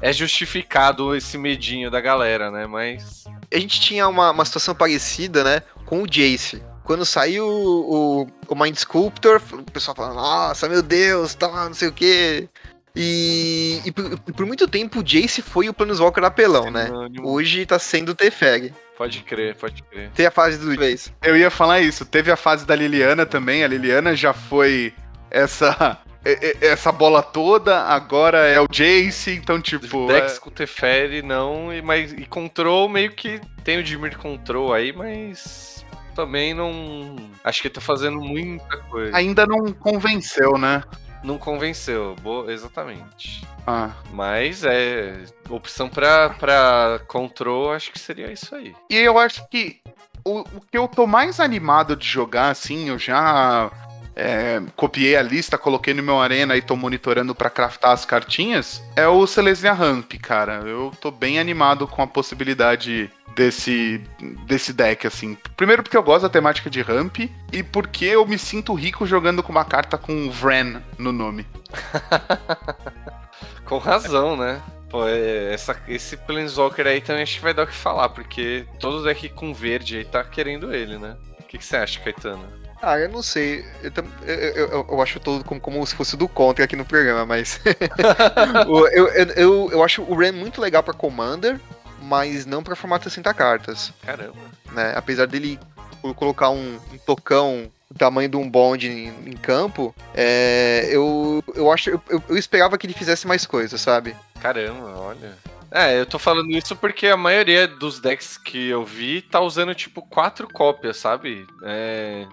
[0.00, 2.66] é justificado esse medinho da galera, né?
[2.66, 3.24] Mas.
[3.52, 6.62] A gente tinha uma, uma situação parecida, né, com o Jace.
[6.84, 11.88] Quando saiu o, o Mind Sculptor, o pessoal falando, nossa, meu Deus, tá, não sei
[11.88, 12.48] o quê.
[12.96, 16.90] E, e por, por muito tempo o Jace foi o Planeswalker apelão, né?
[17.22, 18.74] Hoje tá sendo o Teferi.
[18.98, 20.10] Pode crer, pode crer.
[20.10, 20.74] Tem a fase do.
[21.22, 22.04] Eu ia falar isso.
[22.04, 23.62] Teve a fase da Liliana também.
[23.62, 24.92] A Liliana já foi
[25.30, 25.98] essa
[26.60, 27.82] essa bola toda.
[27.84, 29.30] Agora é o Jace.
[29.30, 30.08] Então, tipo.
[30.08, 34.72] Dex é- com Teferi não, e, mas, e Control meio que tem o Dimir Control
[34.72, 37.14] aí, mas também não.
[37.44, 39.16] Acho que tá fazendo muita coisa.
[39.16, 40.82] ainda não convenceu, né?
[41.22, 42.14] Não convenceu,
[42.48, 43.46] exatamente.
[43.66, 43.90] Ah.
[44.12, 45.24] Mas é.
[45.50, 48.74] Opção pra, pra Control, acho que seria isso aí.
[48.88, 49.80] E eu acho que
[50.24, 53.70] o, o que eu tô mais animado de jogar, assim, eu já
[54.18, 58.82] é, copiei a lista, coloquei no meu arena e tô monitorando pra craftar as cartinhas,
[58.96, 60.64] é o Selesnya Ramp, cara.
[60.66, 64.02] Eu tô bem animado com a possibilidade desse,
[64.44, 65.38] desse deck, assim.
[65.56, 67.18] Primeiro porque eu gosto da temática de Ramp
[67.52, 71.46] e porque eu me sinto rico jogando com uma carta com Vren no nome.
[73.64, 74.62] Com razão, né?
[74.88, 78.64] Pô, é- essa, esse Planeswalker aí também acho que vai dar o que falar, porque
[78.80, 81.18] todo deck com verde aí tá querendo ele, né?
[81.38, 82.48] O que, que você acha, Caetano?
[82.80, 83.64] Ah, eu não sei.
[83.82, 84.34] Eu, tam- eu,
[84.68, 87.60] eu- eu acho todo como, como se fosse do contra aqui no programa, mas.
[88.68, 91.58] Eu, eu, eu, eu acho o Ren muito legal pra Commander,
[92.02, 93.92] mas não pra formato 60 cartas.
[94.04, 94.36] Caramba.
[94.72, 94.92] Né?
[94.96, 95.58] Apesar dele
[96.00, 101.42] co- colocar um, um tocão do tamanho de um bonde em, em campo, é, eu,
[101.54, 101.90] eu acho.
[101.90, 104.14] Eu, eu- eu esperava que ele fizesse mais coisas, sabe?
[104.40, 105.36] Caramba, olha.
[105.70, 109.74] É, eu tô falando isso porque a maioria dos decks que eu vi tá usando,
[109.74, 111.46] tipo, quatro cópias, sabe?
[111.62, 112.26] É...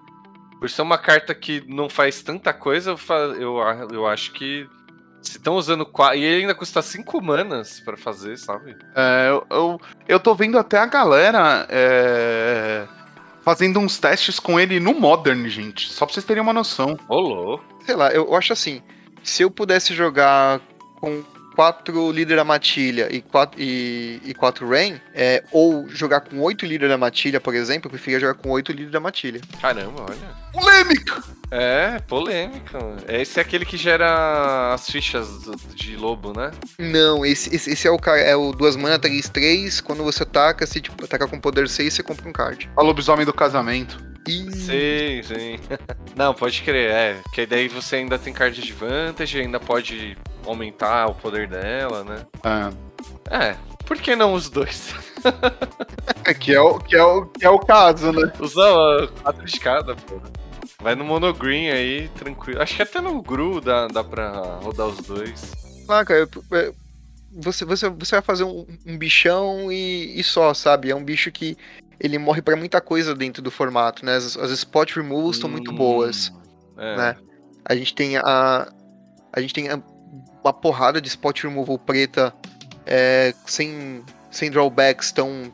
[0.60, 3.58] Por ser uma carta que não faz tanta coisa, eu, fa- eu,
[3.91, 4.68] eu acho que
[5.22, 5.88] se estão usando.
[6.15, 8.76] E ele ainda custa cinco manas pra fazer, sabe?
[8.96, 12.88] É, eu, eu, eu tô vendo até a galera é,
[13.44, 15.91] fazendo uns testes com ele no Modern, gente.
[15.91, 16.98] Só pra vocês terem uma noção.
[17.10, 17.63] Louco.
[17.86, 18.82] Sei lá, eu, eu acho assim.
[19.24, 20.62] Se eu pudesse jogar
[21.00, 21.24] com
[21.56, 26.65] quatro líder da matilha e quatro, e, e quatro Rain, é, ou jogar com oito
[26.65, 29.39] líder da matilha, por exemplo, eu preferia jogar com oito líder da matilha.
[29.62, 30.46] Caramba, olha.
[30.52, 31.24] Polêmica!
[31.52, 32.80] É, polêmica.
[33.08, 35.28] Esse é aquele que gera as fichas
[35.74, 36.52] de lobo, né?
[36.78, 40.24] Não, esse, esse, esse é o cara, é o duas mana 3 3, quando você
[40.24, 42.70] ataca, se tipo, ataca com poder 6, você compra um card.
[42.76, 44.04] A lobisomem do casamento.
[44.28, 45.60] E Sim, sim.
[46.15, 47.18] Não, pode crer, é.
[47.34, 52.26] Que daí você ainda tem card de vantage, ainda pode aumentar o poder dela, né?
[52.44, 53.46] É.
[53.50, 53.56] É,
[53.86, 54.94] por que não os dois?
[56.24, 58.32] É, que, é o, que, é o, que é o caso, né?
[58.40, 60.22] Usa ó, quatro de cada, pô.
[60.82, 62.62] Vai no monogreen aí, tranquilo.
[62.62, 65.52] Acho que até no Gru dá, dá pra rodar os dois.
[65.90, 66.20] Ah, cara,
[66.52, 66.76] eu-
[67.38, 70.92] você, você, você vai fazer um, um bichão e, e só, sabe?
[70.92, 71.58] É um bicho que
[72.00, 74.16] ele morre pra muita coisa dentro do formato, né?
[74.16, 76.32] As, as spot removals estão muito Hum, boas,
[76.78, 76.98] É.
[76.98, 77.16] né?
[77.68, 78.72] A gente tem a.
[79.34, 79.82] A gente tem a-
[80.46, 82.32] uma porrada de spot removal preta
[82.86, 85.52] é, sem, sem drawbacks tão,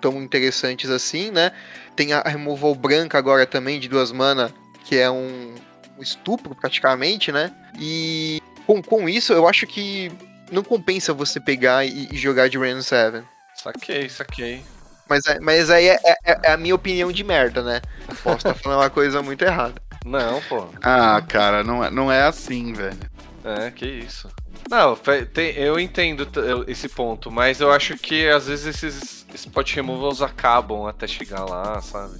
[0.00, 1.50] tão interessantes assim, né?
[1.96, 4.52] Tem a removal branca agora também, de duas mana,
[4.84, 5.54] que é um,
[5.98, 7.50] um estupro praticamente, né?
[7.76, 10.12] E com, com isso, eu acho que
[10.52, 13.24] não compensa você pegar e, e jogar de Random 7.
[13.56, 14.62] Saquei, saquei.
[15.08, 17.80] Mas, é- mas aí é, é- é a minha opinião de merda, né?
[18.22, 19.74] Posso estar falando uma coisa muito errada.
[20.04, 20.68] Não, pô.
[20.80, 22.96] Ah, cara, não é, não é assim, velho.
[23.44, 24.28] É, que isso.
[24.68, 24.94] Não,
[25.32, 26.28] tem- eu entendo
[26.68, 31.80] esse ponto, mas eu acho que às vezes esses spot removals acabam até chegar lá,
[31.80, 32.18] sabe?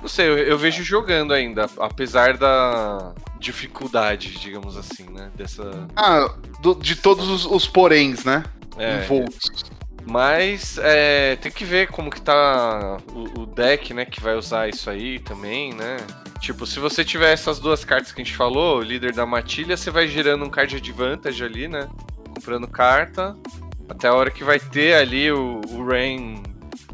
[0.00, 5.30] Não sei, eu, eu vejo jogando ainda, apesar da dificuldade, digamos assim, né?
[5.34, 5.86] Dessa.
[5.96, 8.44] Ah, do- de todos os, os poréns, né?
[8.78, 9.64] É, Envoltos.
[10.08, 14.68] Mas é, tem que ver como que tá o, o deck, né, que vai usar
[14.68, 15.96] isso aí também, né?
[16.40, 19.76] Tipo, se você tiver essas duas cartas que a gente falou, o líder da matilha,
[19.76, 21.88] você vai gerando um card advantage ali, né?
[22.34, 23.34] Comprando carta,
[23.88, 26.42] até a hora que vai ter ali o, o Rain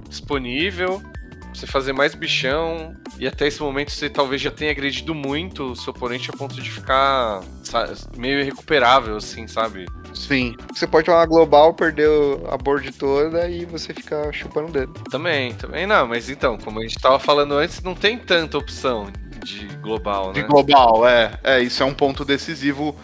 [0.09, 5.15] disponível, pra você fazer mais bichão, e até esse momento você talvez já tenha agredido
[5.15, 9.87] muito o seu oponente a ponto de ficar sa- meio irrecuperável, assim, sabe?
[10.15, 10.55] Sim.
[10.75, 12.09] Você pode falar global, perder
[12.51, 14.93] a board toda e você ficar chupando o dedo.
[15.11, 19.11] Também, também não, mas então, como a gente tava falando antes, não tem tanta opção
[19.45, 20.47] de global, De né?
[20.49, 21.39] global, é.
[21.43, 22.97] É, isso é um ponto decisivo.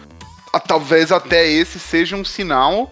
[0.53, 2.91] Ah, talvez até esse seja um sinal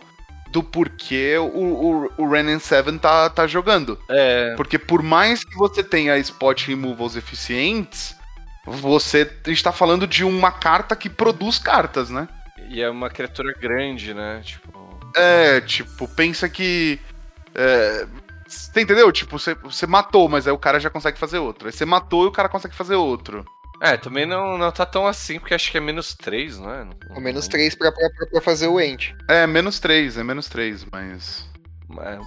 [0.52, 4.00] do porquê o, o, o Renan 7 tá, tá jogando.
[4.10, 8.16] É, Porque por mais que você tenha spot removals eficientes,
[8.66, 12.28] você está falando de uma carta que produz cartas, né?
[12.70, 14.42] e é uma criatura grande, né?
[14.44, 15.00] Tipo.
[15.16, 17.00] É, tipo, pensa que.
[17.56, 18.06] É,
[18.48, 19.12] você entendeu?
[19.12, 21.68] Tipo, você, você matou, mas aí o cara já consegue fazer outro.
[21.68, 23.44] Aí você matou e o cara consegue fazer outro.
[23.82, 26.88] É, também não, não tá tão assim, porque acho que é menos 3, não é?
[27.12, 29.12] Ou menos não- 3 pra, pra, pra- pra fazer o ent.
[29.30, 31.48] É, menos 3, é menos 3, mas.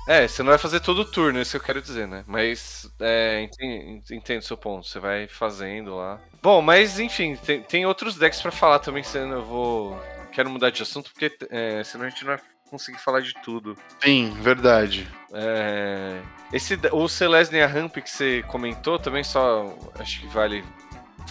[0.09, 2.25] É, você não vai fazer todo o turno, isso que eu quero dizer, né?
[2.27, 6.19] Mas, é, enten- entendo o seu ponto, você vai fazendo lá.
[6.43, 10.01] Bom, mas enfim, tem, tem outros decks pra falar também, senão eu vou.
[10.33, 13.77] Quero mudar de assunto, porque é, senão a gente não vai conseguir falar de tudo.
[14.03, 15.07] Sim, verdade.
[15.33, 16.21] É,
[16.53, 20.65] esse, o Celestia Ramp que você comentou, também só acho que vale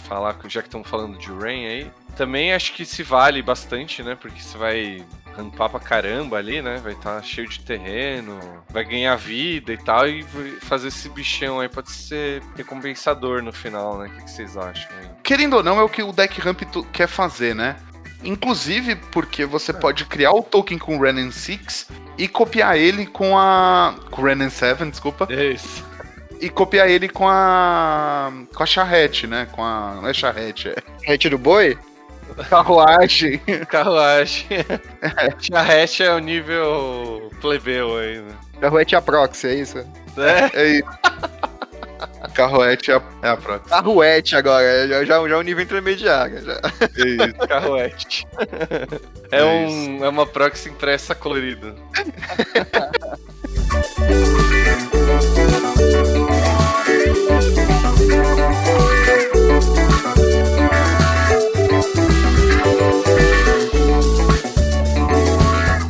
[0.00, 1.90] falar, já que estamos falando de Rain aí.
[2.16, 4.16] Também acho que se vale bastante, né?
[4.20, 5.04] Porque você vai
[5.36, 6.78] rampar pra caramba ali, né?
[6.78, 8.38] Vai estar cheio de terreno,
[8.70, 10.22] vai ganhar vida e tal, e
[10.60, 14.08] fazer esse bichão aí pode ser recompensador no final, né?
[14.08, 15.10] O que, que vocês acham aí?
[15.22, 17.76] Querendo ou não, é o que o deck ramp quer fazer, né?
[18.22, 23.38] Inclusive porque você pode criar o token com o Renan 6 e copiar ele com
[23.38, 23.94] a.
[24.10, 25.26] Com o Renan 7, desculpa.
[25.32, 25.84] Isso.
[26.40, 28.32] E copiar ele com a.
[28.54, 29.46] Com a charrete, né?
[29.52, 29.94] Com a.
[29.96, 31.78] Não é charrete, é Ret do boi?
[32.48, 33.38] carruagem.
[33.68, 34.46] Carruagem.
[35.40, 38.32] Charrete é o nível plebeu aí, né?
[38.60, 39.78] Carruete a proxy, é isso?
[39.78, 39.84] É,
[40.54, 40.88] É isso.
[42.34, 43.68] Carroete é a, é a próxima.
[43.68, 46.42] Carruete agora, já, já, já é um nível intermediário.
[46.44, 46.60] Já.
[46.96, 47.34] Isso.
[47.48, 48.26] Carroete.
[49.30, 51.74] É, É um, é uma proxy impressa colorida.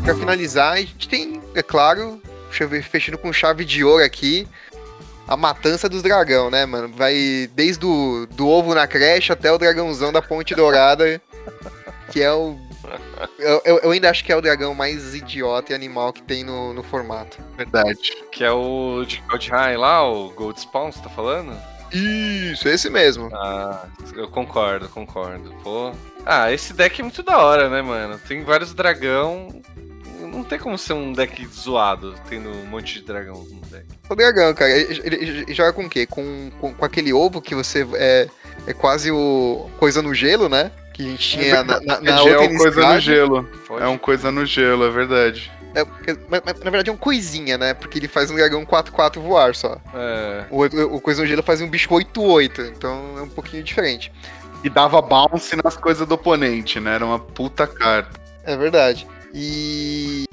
[0.04, 4.04] Pra finalizar, a gente tem, é claro, deixa eu ver, fechando com chave de ouro
[4.04, 4.46] aqui,
[5.30, 6.88] a matança dos dragão, né, mano?
[6.94, 11.20] Vai desde o do ovo na creche até o dragãozão da Ponte Dourada,
[12.10, 12.58] que é o.
[13.38, 16.74] Eu, eu- ainda acho que é o dragão mais idiota e animal que tem no,
[16.74, 17.38] no formato.
[17.56, 17.98] Verdade.
[18.32, 21.56] Que é o de God High lá, o Gold Spawn, você tá falando?
[21.92, 23.28] Isso, esse mesmo.
[23.34, 25.52] Ah, eu concordo, concordo.
[25.62, 25.92] Pô.
[26.24, 28.18] Ah, esse deck é muito da hora, né, mano?
[28.28, 29.48] Tem vários dragão.
[30.30, 33.84] Não tem como ser um deck zoado, tendo um monte de dragão no deck.
[34.08, 36.06] O dragão, cara, ele, ele- ele joga com o quê?
[36.06, 37.86] Com, com, com aquele ovo que você.
[37.94, 38.28] É,
[38.66, 39.68] é quase o.
[39.78, 40.70] coisa no gelo, né?
[40.94, 43.48] Que a gente tinha na, na, na é outra um coisa no gelo.
[43.66, 43.82] Pode?
[43.84, 45.50] É um coisa no gelo, é verdade.
[45.74, 47.74] É, porque- mas- mas, na verdade é um coisinha, né?
[47.74, 49.78] Porque ele faz um dragão 4-4 voar só.
[49.94, 50.44] É.
[50.50, 54.12] O, o, o Coisa no Gelo faz um bicho 8-8, então é um pouquinho diferente.
[54.64, 56.96] E dava bounce nas coisas do oponente, né?
[56.96, 58.20] Era uma puta carta.
[58.44, 59.06] É verdade.
[59.34, 60.24] E.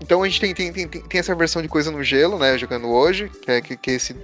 [0.00, 2.56] Então a gente tem, tem, tem, tem essa versão de Coisa no Gelo, né?
[2.56, 4.14] Jogando hoje, que é, que, que é esse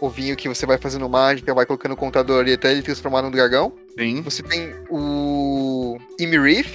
[0.00, 3.30] ovinho que você vai fazendo mágica, vai colocando o contador ali até ele transformar num
[3.30, 3.72] dragão.
[3.98, 4.20] Sim.
[4.22, 6.70] Você tem o Imirith,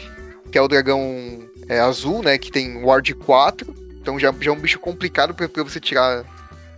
[0.52, 1.02] que é o dragão
[1.68, 2.38] é, azul, né?
[2.38, 3.74] Que tem Ward 4.
[4.02, 6.24] Então já, já é um bicho complicado pra, pra você tirar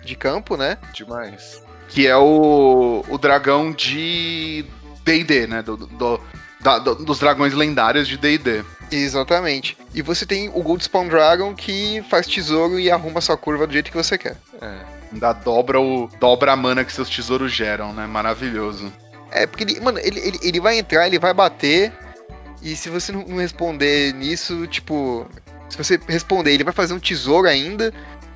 [0.04, 0.78] de campo, né?
[0.94, 1.62] Demais.
[1.90, 4.66] Que é o, o dragão de
[5.04, 5.62] D&D, né?
[5.62, 6.20] Do, do-
[6.62, 8.64] da- do- dos dragões lendários de D&D.
[8.92, 9.78] Exatamente.
[9.94, 13.74] E você tem o Gold Spawn Dragon que faz tesouro e arruma sua curva do
[13.74, 14.38] jeito que você quer.
[14.62, 14.98] É.
[15.12, 18.06] Ainda dobra, o, dobra a mana que seus tesouros geram, né?
[18.06, 18.92] Maravilhoso.
[19.32, 21.92] É, porque ele, mano, ele, ele, ele vai entrar, ele vai bater.
[22.62, 25.28] E se você não não responder nisso, tipo.
[25.70, 27.94] Se você responder, ele vai fazer um tesouro ainda.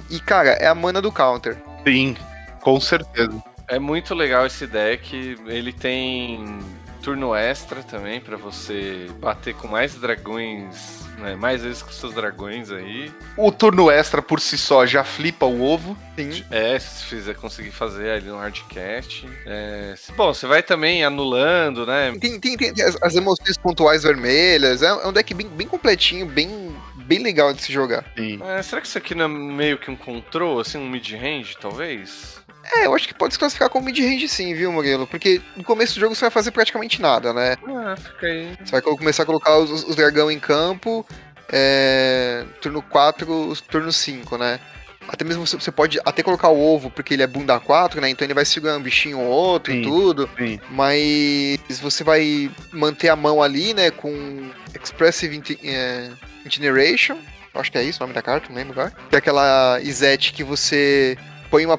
[0.10, 1.58] E, cara, é a mana do counter.
[1.88, 2.16] Sim,
[2.62, 3.42] com certeza.
[3.70, 5.38] É muito legal esse deck.
[5.48, 6.60] Ele tem
[7.02, 11.36] turno extra também pra você bater com mais dragões, né?
[11.36, 13.12] Mais vezes com seus dragões aí.
[13.36, 15.98] O turno extra por si só já flipa o ovo.
[16.16, 16.44] Sim.
[16.52, 19.28] É, se fizer conseguir fazer ali no hardcast.
[19.46, 22.14] É, se- bom, você vai também anulando, né?
[22.20, 24.82] Tem, tem, tem as, as emoções pontuais vermelhas.
[24.82, 28.06] É, é um deck bem, bem completinho, bem, bem legal de se jogar.
[28.18, 28.40] Sim.
[28.44, 32.41] É, será que isso aqui não é meio que um control, assim, um mid-range, talvez?
[32.64, 35.08] É, eu acho que pode se classificar como mid-range sim, viu, Murilo?
[35.08, 37.58] Porque no começo do jogo você vai fazer praticamente nada, né?
[37.68, 38.58] Ah, fica aí.
[38.64, 41.06] Você vai co- começar a colocar os, os dragão em campo,
[41.52, 44.60] é, turno 4, turno 5, né?
[45.08, 48.10] Até mesmo você, pode até colocar o ovo, porque ele é bunda 4, né?
[48.10, 49.90] Então ele vai segurar um bichinho ou outro e Sim.
[49.90, 50.30] tudo.
[50.38, 50.60] Sim.
[50.70, 53.90] Mas você vai manter a mão ali, né?
[53.92, 54.50] Com
[54.82, 56.10] Expressive Inti- é,
[56.46, 57.18] Itineration.
[57.54, 58.96] Acho que é isso o nome da carta, não lembro agora.
[59.10, 61.18] Que é aquela Izete que você
[61.50, 61.78] põe uma,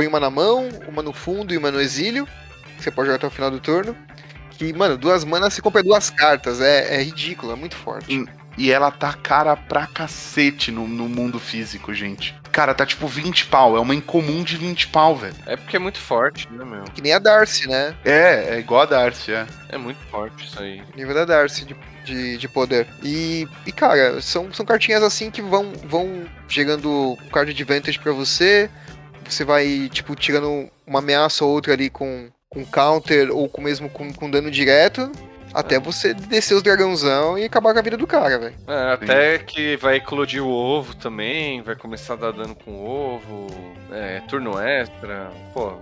[0.00, 2.26] põe uma na mão, uma no fundo e uma no exílio.
[2.78, 3.94] Você pode jogar até o final do turno.
[4.52, 6.58] Que, mano, duas manas você compra duas cartas.
[6.58, 8.16] É, é ridículo, é muito forte.
[8.16, 8.26] Hum.
[8.56, 12.34] E ela tá cara pra cacete no, no mundo físico, gente.
[12.50, 13.76] Cara, tá tipo 20 pau.
[13.76, 15.34] É uma incomum de 20 pau, velho.
[15.44, 16.84] É porque é muito forte, né, meu?
[16.84, 17.94] Que nem a Darcy, né?
[18.02, 19.46] É, é igual a Darcy, é.
[19.68, 20.82] É muito forte isso aí.
[20.96, 22.86] Nível da Darcy de, de, de poder.
[23.02, 28.70] E, e, cara, são, são cartinhas assim que vão, vão gerando card advantage pra você.
[29.30, 33.88] Você vai, tipo, tirando uma ameaça ou outra ali com, com counter ou com, mesmo
[33.88, 35.10] com, com dano direto.
[35.52, 38.54] Até você descer os dragãozão e acabar com a vida do cara, velho.
[38.68, 42.88] É, até que vai eclodir o ovo também, vai começar a dar dano com o
[42.88, 43.46] ovo,
[43.90, 45.28] é, turno extra.
[45.52, 45.74] Pô,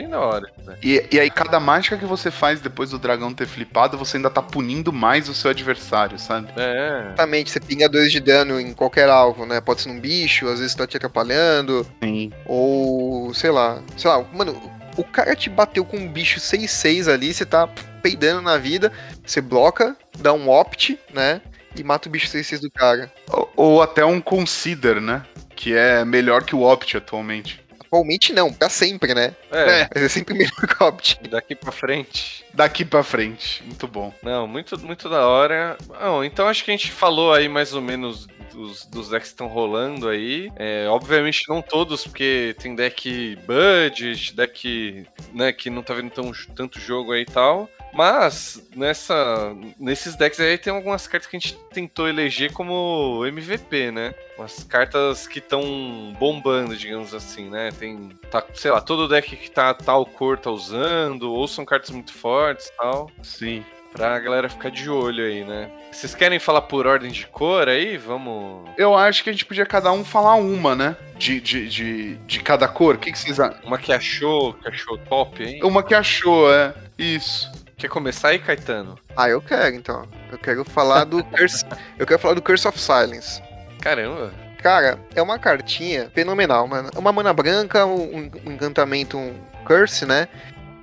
[0.00, 0.50] bem da hora.
[0.64, 0.76] Né?
[0.82, 4.30] E, e aí, cada mágica que você faz depois do dragão ter flipado, você ainda
[4.30, 6.48] tá punindo mais o seu adversário, sabe?
[6.56, 9.60] É, Exatamente, você pinga dois de dano em qualquer alvo, né?
[9.60, 11.86] Pode ser num bicho, às vezes tá te atrapalhando.
[12.02, 12.32] Sim.
[12.46, 14.60] Ou, sei lá, sei lá, mano,
[14.96, 17.68] o cara te bateu com um bicho 6-6 ali, você tá
[18.02, 18.90] peidando na vida,
[19.24, 21.42] você bloca, dá um opt, né?
[21.76, 23.12] E mata o bicho 6-6 do cara.
[23.28, 25.22] Ou, ou até um consider, né?
[25.54, 27.60] Que é melhor que o opt atualmente.
[27.90, 29.34] Atualmente não, pra sempre, né?
[29.50, 31.18] é, Mas é sempre melhor que o opt.
[31.28, 32.44] daqui pra frente.
[32.54, 33.64] Daqui pra frente.
[33.64, 34.14] Muito bom.
[34.22, 35.76] Não, muito, muito da hora.
[35.86, 39.34] Bom, então acho que a gente falou aí mais ou menos dos, dos decks que
[39.34, 40.52] estão rolando aí.
[40.56, 46.30] É, obviamente não todos, porque tem deck budget, deck né, que não tá vendo tão,
[46.54, 47.68] tanto jogo aí e tal.
[47.92, 53.90] Mas nessa, nesses decks aí tem algumas cartas que a gente tentou eleger como MVP,
[53.90, 54.14] né?
[54.38, 57.70] Umas cartas que estão bombando, digamos assim, né?
[57.78, 61.90] Tem, tá, sei lá, todo deck que tá tal cor tá usando, ou são cartas
[61.90, 63.10] muito fortes e tal.
[63.22, 63.64] Sim.
[63.92, 65.68] Pra galera ficar de olho aí, né?
[65.90, 67.96] Vocês querem falar por ordem de cor aí?
[67.96, 68.70] Vamos.
[68.78, 70.96] Eu acho que a gente podia cada um falar uma, né?
[71.18, 72.94] De, de, de, de cada cor.
[72.94, 73.58] O que, que vocês acham?
[73.64, 75.60] Uma que achou, que achou top, hein?
[75.64, 76.72] Uma que achou, é.
[76.96, 77.50] Isso.
[77.80, 78.98] Quer começar aí, Caetano?
[79.16, 80.06] Ah, eu quero então.
[80.30, 81.64] Eu quero falar do Curse.
[81.98, 83.42] eu quero falar do Curse of Silence.
[83.80, 84.34] Caramba.
[84.62, 86.90] Cara, é uma cartinha fenomenal, mano.
[86.94, 90.28] É uma mana branca, um, um encantamento, um curse, né?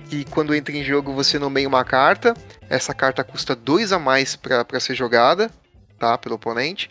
[0.10, 2.34] Que quando entra em jogo você nomeia uma carta.
[2.68, 5.52] Essa carta custa dois a mais pra ser jogada,
[6.00, 6.18] tá?
[6.18, 6.90] Pelo oponente.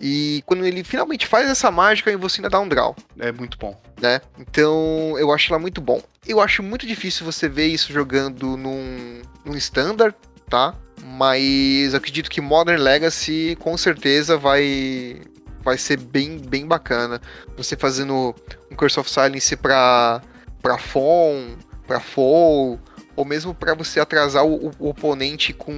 [0.00, 3.76] E quando ele finalmente faz essa mágica, você ainda dá um draw, É muito bom.
[4.00, 4.20] né?
[4.38, 6.00] Então eu acho ela muito bom.
[6.26, 10.14] Eu acho muito difícil você ver isso jogando num, num standard,
[10.48, 10.74] tá?
[11.04, 15.20] Mas acredito que Modern Legacy com certeza vai
[15.62, 17.20] vai ser bem, bem bacana.
[17.56, 18.34] Você fazendo
[18.70, 20.22] um Curse of Silence pra,
[20.62, 22.78] pra Fon, pra Foe,
[23.18, 25.72] ou mesmo pra você atrasar o, o oponente com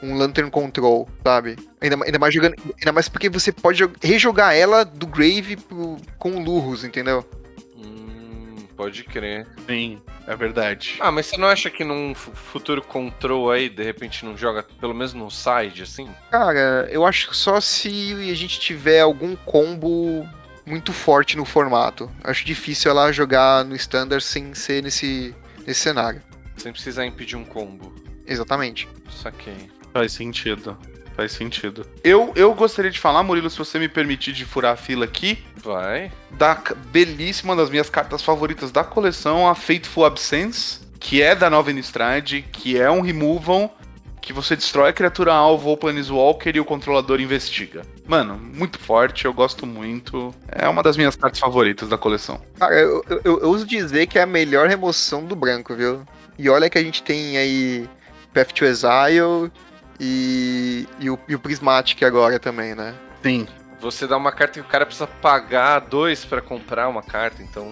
[0.00, 1.56] um Lantern Control, sabe?
[1.80, 2.54] Ainda, ainda mais jogando.
[2.78, 7.28] Ainda mais porque você pode jog- rejogar ela do Grave pro- com Lurros, entendeu?
[7.76, 9.44] Hum, pode crer.
[9.66, 10.96] Sim, é verdade.
[11.00, 14.64] Ah, mas você não acha que num fu- futuro control aí, de repente, não joga
[14.80, 16.08] pelo menos no side, assim?
[16.30, 20.24] Cara, eu acho que só se a gente tiver algum combo
[20.64, 22.08] muito forte no formato.
[22.22, 25.34] Acho difícil ela jogar no standard sem ser nesse,
[25.66, 26.22] nesse cenário.
[26.58, 27.92] Sem precisar impedir um combo.
[28.26, 28.88] Exatamente.
[29.10, 29.70] Saquei.
[29.92, 30.76] Faz sentido.
[31.16, 31.84] Faz sentido.
[32.04, 35.42] Eu, eu gostaria de falar, Murilo, se você me permitir de furar a fila aqui,
[35.56, 36.12] Vai.
[36.30, 41.70] da belíssima das minhas cartas favoritas da coleção, a Fateful Absence, que é da nova
[41.72, 43.76] Innistrad, que é um removal
[44.20, 47.82] que você destrói a criatura alvo ou Planeswalker e o controlador investiga.
[48.06, 50.34] Mano, muito forte, eu gosto muito.
[50.46, 52.40] É uma das minhas cartas favoritas da coleção.
[52.58, 56.04] Cara, eu, eu, eu ouso dizer que é a melhor remoção do branco, viu?
[56.38, 57.88] E olha que a gente tem aí
[58.32, 59.50] Path to Exile
[59.98, 62.94] e, e, o, e o Prismatic agora também, né?
[63.22, 63.46] Sim.
[63.80, 67.66] Você dá uma carta que o cara precisa pagar dois pra comprar uma carta, então,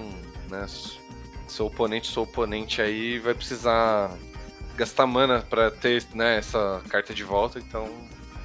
[0.49, 0.65] né,
[1.49, 4.11] seu oponente, seu oponente aí vai precisar
[4.77, 7.89] gastar mana pra ter, né, essa carta de volta, então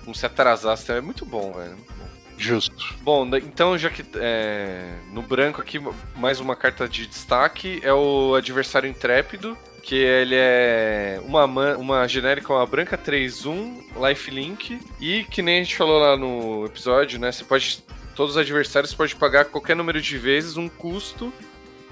[0.07, 1.75] não se atrasar, assim, é muito bom, velho.
[1.75, 2.05] bom.
[2.37, 2.95] Justo.
[3.01, 5.79] Bom, da- então já que é, no branco aqui,
[6.15, 12.53] mais uma carta de destaque é o Adversário Intrépido, que ele é uma, uma genérica,
[12.53, 17.43] uma branca 3-1, lifelink, e que nem a gente falou lá no episódio, né, você
[17.43, 17.83] pode,
[18.15, 21.33] todos os adversários podem pagar qualquer número de vezes um custo,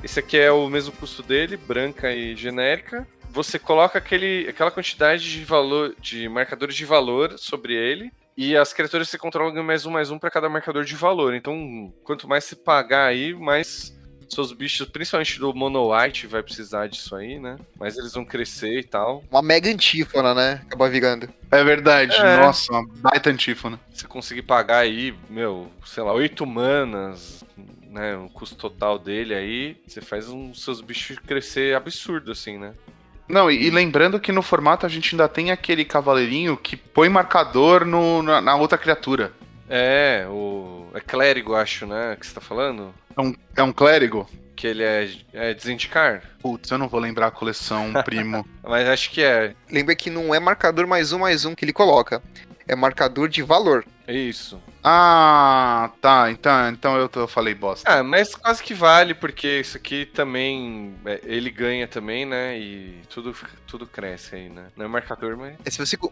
[0.03, 5.29] esse aqui é o mesmo custo dele, branca e genérica, você coloca aquele, aquela quantidade
[5.29, 9.65] de valor, de marcadores de valor sobre ele, e as criaturas que você controla ganham
[9.65, 11.33] mais um, mais um pra cada marcador de valor.
[11.33, 13.98] Então, quanto mais você pagar aí, mais
[14.29, 17.57] seus bichos, principalmente do Mono White, vai precisar disso aí, né?
[17.79, 19.23] Mas eles vão crescer e tal.
[19.29, 20.61] Uma mega antífona, né?
[20.65, 21.29] Acaba virando.
[21.51, 22.15] É verdade.
[22.15, 22.37] É.
[22.37, 23.79] Nossa, uma baita antífona.
[23.91, 27.43] Você conseguir pagar aí, meu, sei lá, 8 manas,
[27.89, 28.15] né?
[28.17, 32.73] O custo total dele aí, você faz os seus bichos crescer absurdo, assim, né?
[33.27, 37.07] Não, e, e lembrando que no formato a gente ainda tem aquele cavaleirinho que põe
[37.09, 39.31] marcador no, na, na outra criatura.
[39.69, 40.87] É, o.
[40.93, 42.17] É clérigo, acho, né?
[42.19, 42.93] Que você tá falando?
[43.15, 44.27] É um, é um clérigo?
[44.55, 46.23] Que ele é, é desindicar.
[46.41, 48.45] Putz, eu não vou lembrar a coleção, primo.
[48.63, 49.53] Mas acho que é.
[49.71, 52.21] Lembra que não é marcador mais um mais um que ele coloca.
[52.67, 53.85] É marcador de valor.
[54.05, 54.61] É isso.
[54.83, 56.29] ah, tá.
[56.31, 57.89] Então, então eu, tô- eu falei bosta.
[57.91, 60.93] Ah, mas quase que vale, porque isso aqui também.
[61.05, 62.57] é, ele ganha também, né?
[62.57, 63.35] E tudo,
[63.67, 64.65] tudo cresce aí, né?
[64.75, 65.55] Não é marcador, mas.
[65.63, 66.11] É, se você co-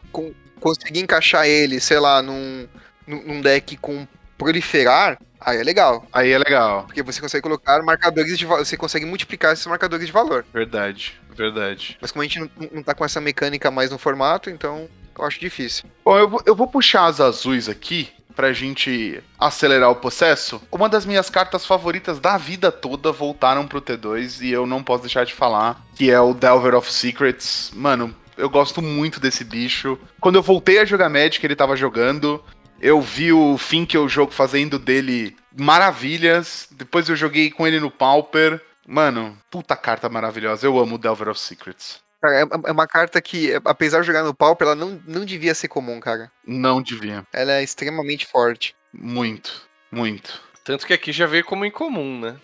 [0.60, 2.68] conseguir encaixar ele, sei lá, num,
[3.08, 4.06] num deck com
[4.38, 6.06] proliferar, aí é legal.
[6.14, 6.84] Aí é legal.
[6.84, 8.46] Porque você consegue colocar marcadores de.
[8.46, 10.46] Você consegue multiplicar esses marcadores de valor.
[10.54, 11.98] Verdade, verdade.
[12.00, 14.88] Mas como a gente não, não tá com essa mecânica mais no formato, então
[15.18, 15.86] eu acho difícil.
[16.06, 20.62] Bom, eu vou, eu vou puxar as azuis aqui pra gente acelerar o processo.
[20.72, 25.02] Uma das minhas cartas favoritas da vida toda voltaram pro T2 e eu não posso
[25.02, 27.72] deixar de falar, que é o Delver of Secrets.
[27.74, 29.98] Mano, eu gosto muito desse bicho.
[30.22, 32.44] Quando eu voltei a jogar Magic, ele tava jogando.
[32.80, 36.68] Eu vi o Finkel jogo fazendo dele maravilhas.
[36.72, 38.62] Depois eu joguei com ele no Pauper.
[38.88, 40.66] Mano, puta carta maravilhosa.
[40.66, 42.00] Eu amo o Delver of Secrets.
[42.22, 45.54] Cara, é, é uma carta que, apesar de jogar no Pauper, ela não, não devia
[45.54, 46.32] ser comum, cara.
[46.46, 47.26] Não devia.
[47.34, 48.76] Ela é extremamente forte.
[48.94, 50.42] Muito, muito.
[50.64, 52.36] Tanto que aqui já veio como incomum, né?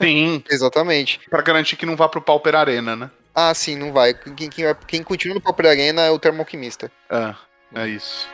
[0.00, 1.20] Sim, Exatamente.
[1.28, 3.10] Pra garantir que não vá pro Pauper Arena, né?
[3.34, 4.14] Ah, sim, não vai.
[4.14, 6.90] Quem, quem, quem continua no Pauper Arena é o Termoalquimista.
[7.10, 7.34] É,
[7.74, 8.28] é isso.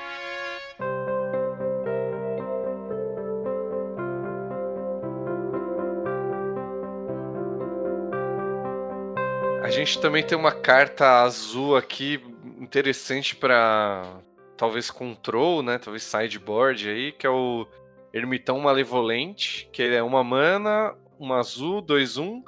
[9.63, 12.21] A gente também tem uma carta azul aqui
[12.59, 14.21] interessante pra
[14.57, 15.79] talvez control, né?
[15.79, 17.67] Talvez sideboard aí, que é o
[18.13, 22.43] Ermitão Malevolente, que ele é uma mana, uma azul, dois um.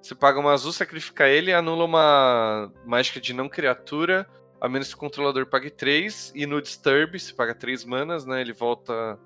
[0.00, 4.26] Você paga uma azul, sacrifica ele anula uma mágica de não criatura,
[4.60, 6.32] a menos que o controlador pague 3.
[6.34, 8.40] E no Disturb, você paga 3 manas, né?
[8.40, 9.18] Ele volta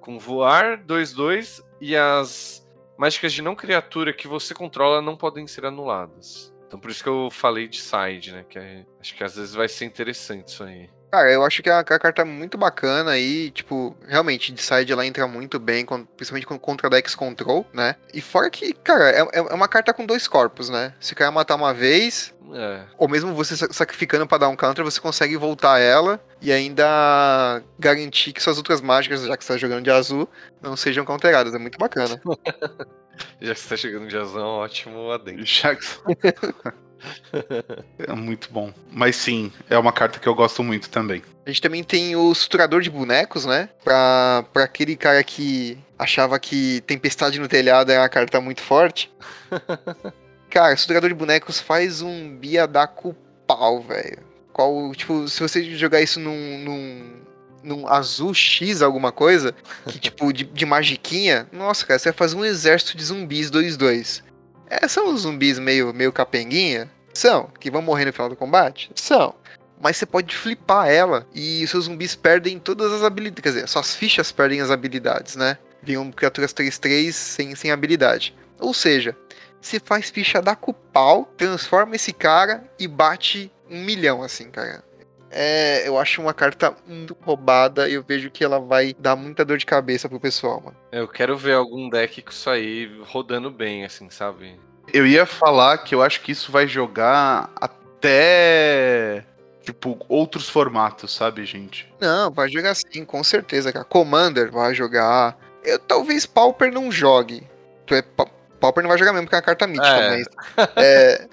[0.00, 1.62] com voar, 2-2.
[1.80, 2.66] E as
[2.98, 6.52] mágicas de não criatura que você controla não podem ser anuladas.
[6.68, 8.44] Então por isso que eu falei de side, né?
[8.48, 10.88] Que é- acho que às vezes vai ser interessante isso aí.
[11.10, 14.92] Cara, eu acho que a, a carta é muito bacana e, tipo, realmente, de side
[14.92, 17.96] ela entra muito bem, con- principalmente com- contra decks control, né?
[18.12, 20.92] E fora que, cara, é, é- é uma carta com dois corpos, né?
[21.00, 24.84] Se cara matar uma vez, É, ou mesmo você sa- sacrificando pra dar um counter,
[24.84, 29.58] você consegue voltar ela e ainda garantir que suas outras mágicas, já que você tá
[29.58, 30.28] jogando de azul,
[30.62, 31.54] não sejam counteradas.
[31.54, 32.20] É muito bacana.
[33.40, 35.42] já que você tá chegando de azão, ótimo adendo.
[35.42, 36.00] Jackson.
[37.98, 38.72] é muito bom.
[38.90, 41.22] Mas sim, é uma carta que eu gosto muito também.
[41.44, 43.68] A gente também tem o suturador de bonecos, né?
[43.82, 49.12] Pra, pra aquele cara que achava que tempestade no telhado era uma carta muito forte.
[50.48, 53.14] cara, suturador de bonecos faz um biadaco
[53.46, 54.27] pau, velho.
[54.58, 57.20] Qual, tipo, se você jogar isso num, num,
[57.62, 59.54] num azul X alguma coisa,
[59.86, 64.24] que tipo, de, de magiquinha, nossa, cara, você vai fazer um exército de zumbis 2-2.
[64.68, 66.90] É, são os zumbis meio, meio capenguinha?
[67.14, 67.48] São.
[67.60, 68.90] Que vão morrer no final do combate?
[68.96, 69.32] São
[69.80, 73.42] mas você pode flipar ela e os seus zumbis perdem todas as habilidades.
[73.44, 75.56] Quer dizer, suas fichas perdem as habilidades, né?
[75.80, 78.34] Viram criaturas 3-3 sem, sem habilidade.
[78.58, 79.16] Ou seja,
[79.60, 84.82] você faz ficha da pau, transforma esse cara e bate um milhão, assim, cara.
[85.30, 89.44] É, eu acho uma carta muito roubada e eu vejo que ela vai dar muita
[89.44, 90.76] dor de cabeça pro pessoal, mano.
[90.90, 94.58] Eu quero ver algum deck com isso aí rodando bem, assim, sabe?
[94.92, 99.24] Eu ia falar que eu acho que isso vai jogar até.
[99.62, 101.92] Tipo, outros formatos, sabe, gente?
[102.00, 103.84] Não, vai jogar sim, com certeza, cara.
[103.84, 105.36] Commander vai jogar.
[105.62, 107.46] Eu talvez Pauper não jogue.
[107.90, 110.10] É, Pa- Pauper não vai jogar mesmo porque é uma carta mítica, É.
[110.16, 110.26] mas.
[110.76, 111.28] É.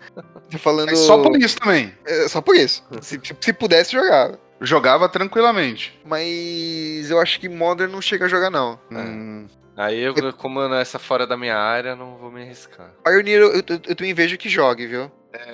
[0.52, 0.88] Tô falando.
[0.88, 1.94] Mas só por isso também.
[2.06, 2.84] É, só por isso.
[3.02, 4.38] Se, se- se pudesse jogar.
[4.62, 6.00] Jogava tranquilamente.
[6.06, 8.80] Mas eu acho que Modern não chega a jogar, não.
[8.92, 12.92] Hum, Aí eu, como essa fora da minha área, não vou me arriscar.
[13.04, 15.12] Pioneer eu, eu, eu também vejo que jogue, viu?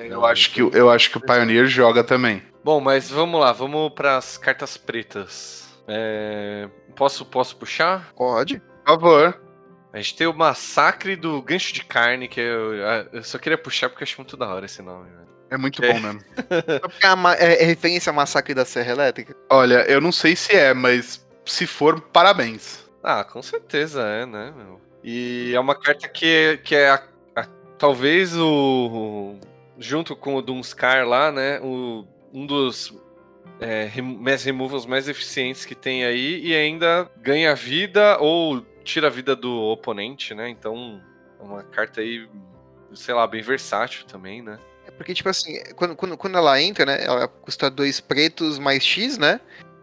[0.08, 2.44] eu, acho que, eu acho que o Pioneer joga também.
[2.64, 5.68] Bom, mas vamos lá, vamos pras cartas pretas.
[5.88, 8.12] É, Posso, posso puxar?
[8.16, 8.60] Pode.
[8.60, 9.42] Por favor.
[9.94, 12.74] A gente tem o Massacre do Gancho de Carne, que eu,
[13.12, 15.10] eu só queria puxar porque eu acho muito da hora esse nome.
[15.10, 15.22] velho.
[15.50, 15.92] É muito É.
[15.94, 16.22] bom mesmo.
[16.22, 19.36] Só porque é, é- é referência ao massacre da Serra Elétrica.
[19.50, 22.90] Olha, eu não sei se é, mas se for, parabéns.
[23.04, 24.80] Ah, com certeza é, né, meu?
[25.04, 27.04] E é uma carta que, que é a-
[27.36, 29.36] a- talvez o.
[29.78, 31.60] Junto com o Dunscar lá, né?
[31.62, 32.94] O, um dos
[33.60, 39.08] é, rem- mass removals mais eficientes que tem aí e ainda ganha vida ou tira
[39.08, 40.50] a vida do oponente, né?
[40.50, 41.02] Então
[41.40, 42.28] é uma carta aí,
[42.94, 44.60] sei lá, bem versátil também, né?
[44.86, 47.04] É porque, tipo assim, quando, quando, quando ela entra, né?
[47.04, 49.40] Ela custa dois pretos mais X, né?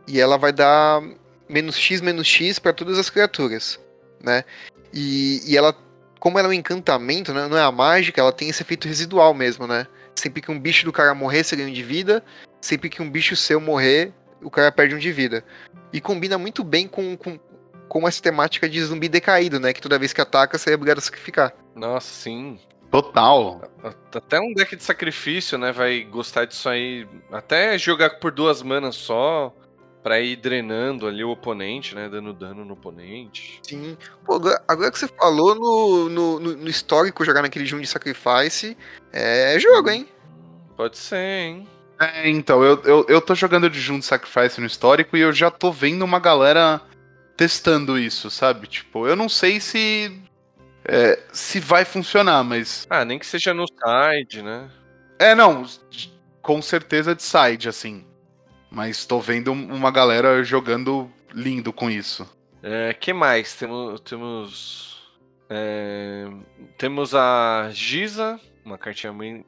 [0.07, 1.03] E ela vai dar
[1.49, 3.81] menos X, menos X pra todas as criaturas,
[4.23, 4.45] né?
[4.93, 5.75] E, e ela,
[6.21, 7.49] como ela é um encantamento, né?
[7.49, 9.87] Não é a mágica, ela tem esse efeito residual mesmo, né?
[10.15, 12.23] Sempre que um bicho do cara morrer, você ganha um de vida.
[12.61, 15.45] Sempre que um bicho seu morrer, o cara perde um de vida.
[15.93, 17.39] E combina muito bem com, com,
[17.89, 19.73] com essa temática de zumbi decaído, né?
[19.73, 21.53] Que toda vez que ataca, você é obrigado a sacrificar.
[21.75, 22.59] Nossa, sim.
[22.91, 23.61] Total.
[24.15, 25.73] Até um deck de sacrifício, né?
[25.73, 27.07] Vai gostar disso aí.
[27.31, 29.55] Até jogar por duas manas só.
[30.03, 32.09] Pra ir drenando ali o oponente, né?
[32.09, 33.61] Dando dano no oponente.
[33.63, 33.97] Sim.
[34.25, 37.87] Pô, agora, agora que você falou no, no, no- no histórico jogar naquele Jun de
[37.89, 38.77] Sacrifice,
[39.13, 40.09] é jogo, hein?
[40.77, 41.69] Pode ser, hein?
[42.01, 45.51] É, então, eu, eu, eu tô jogando de Junto Sacrifice no histórico e eu já
[45.51, 46.81] tô vendo uma galera
[47.39, 48.67] testando isso, sabe?
[48.67, 50.21] Tipo, eu não sei se.
[50.85, 52.87] é, se vai funcionar, mas.
[52.91, 54.69] Ah, nem que seja no side, né?
[55.19, 55.65] É, não.
[56.43, 58.05] Com certeza de side, assim.
[58.71, 62.29] Mas tô vendo uma galera jogando lindo com isso.
[62.61, 63.55] É, que mais?
[63.55, 64.01] Temos.
[64.01, 65.09] Temos.
[65.49, 66.27] é,
[66.77, 69.47] temos a Giza, uma cartinha bem,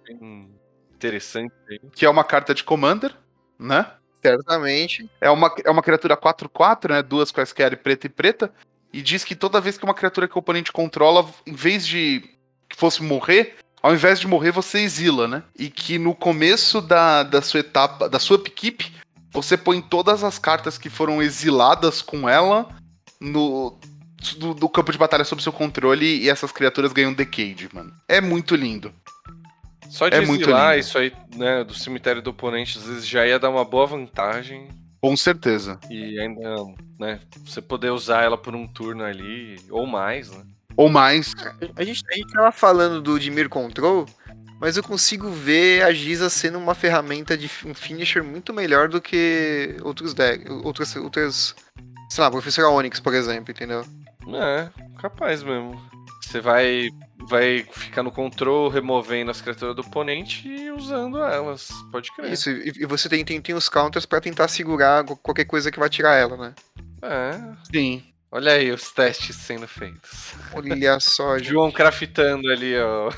[0.94, 1.80] interessante aí.
[1.92, 3.12] Que é uma carta de Commander,
[3.58, 3.84] né?
[4.22, 5.08] Certamente.
[5.20, 7.02] É uma, é uma criatura 4-4, né?
[7.02, 8.52] Duas quaisquer, preta e preta.
[8.92, 12.22] E diz que toda vez que uma criatura que o oponente controla, em vez de
[12.68, 15.42] que fosse morrer, ao invés de morrer, você exila, né?
[15.58, 18.92] E que no começo da, da sua etapa, da sua equipe,
[19.32, 22.68] você põe todas as cartas que foram exiladas com ela
[23.20, 23.78] no
[24.38, 27.92] do, do campo de batalha sob seu controle e essas criaturas ganham decade, mano.
[28.06, 28.92] É muito lindo.
[29.90, 30.80] Só de É muito exilar lindo.
[30.80, 34.68] isso aí, né, do cemitério do oponente, às vezes já ia dar uma boa vantagem.
[35.00, 35.78] Com certeza.
[35.90, 36.56] E ainda,
[36.98, 40.44] né, você poder usar ela por um turno ali, ou mais, né?
[40.76, 41.34] Ou mais.
[41.76, 44.06] A gente, a gente tava falando do Dimir Control,
[44.60, 49.00] mas eu consigo ver a Giza sendo uma ferramenta de um finisher muito melhor do
[49.00, 51.54] que outros decks, outras, outras,
[52.10, 53.84] sei lá, Professor Onyx, por exemplo, entendeu?
[54.34, 54.68] É,
[55.00, 55.80] capaz mesmo.
[56.20, 56.88] Você vai,
[57.28, 61.68] vai ficar no control, removendo as criaturas do oponente e usando elas.
[61.90, 62.32] Pode crer.
[62.32, 65.70] Isso, e, e você tem, tem, tem os counters pra tentar segurar qual- qualquer coisa
[65.70, 66.54] que vai tirar ela, né?
[67.02, 67.40] É.
[67.72, 68.02] Sim.
[68.30, 70.34] Olha aí os testes sendo feitos.
[70.52, 71.48] Olha só, gente.
[71.50, 73.10] João craftando ali, ó.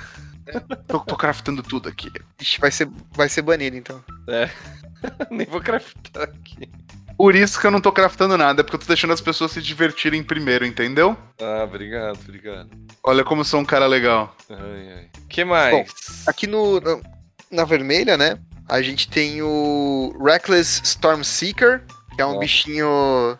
[0.89, 2.11] Tô, tô craftando tudo aqui.
[2.41, 4.03] Ixi, vai ser, vai ser banido, então.
[5.31, 6.69] Nem vou craftar aqui.
[7.17, 9.53] Por isso que eu não tô craftando nada, é porque eu tô deixando as pessoas
[9.53, 11.17] se divertirem primeiro, entendeu?
[11.41, 12.71] Ah, obrigado, obrigado.
[13.05, 14.35] Olha como eu sou um cara legal.
[14.51, 15.09] Ai, ai.
[15.29, 15.89] que mais?
[16.27, 17.03] Aqui no, no-
[17.51, 18.39] na vermelha, né?
[18.69, 21.83] A gente tem o Reckless Storm Seeker,
[22.17, 22.39] que é um Ó.
[22.39, 23.37] bichinho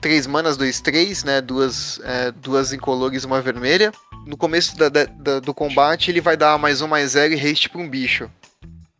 [0.00, 1.40] 3 manas, 2, 3, né?
[1.40, 3.90] Duas, é, duas incolores e uma vermelha.
[4.26, 7.40] No começo da- da- da- do combate, ele vai dar mais um, mais zero e
[7.40, 8.30] haste pra um bicho.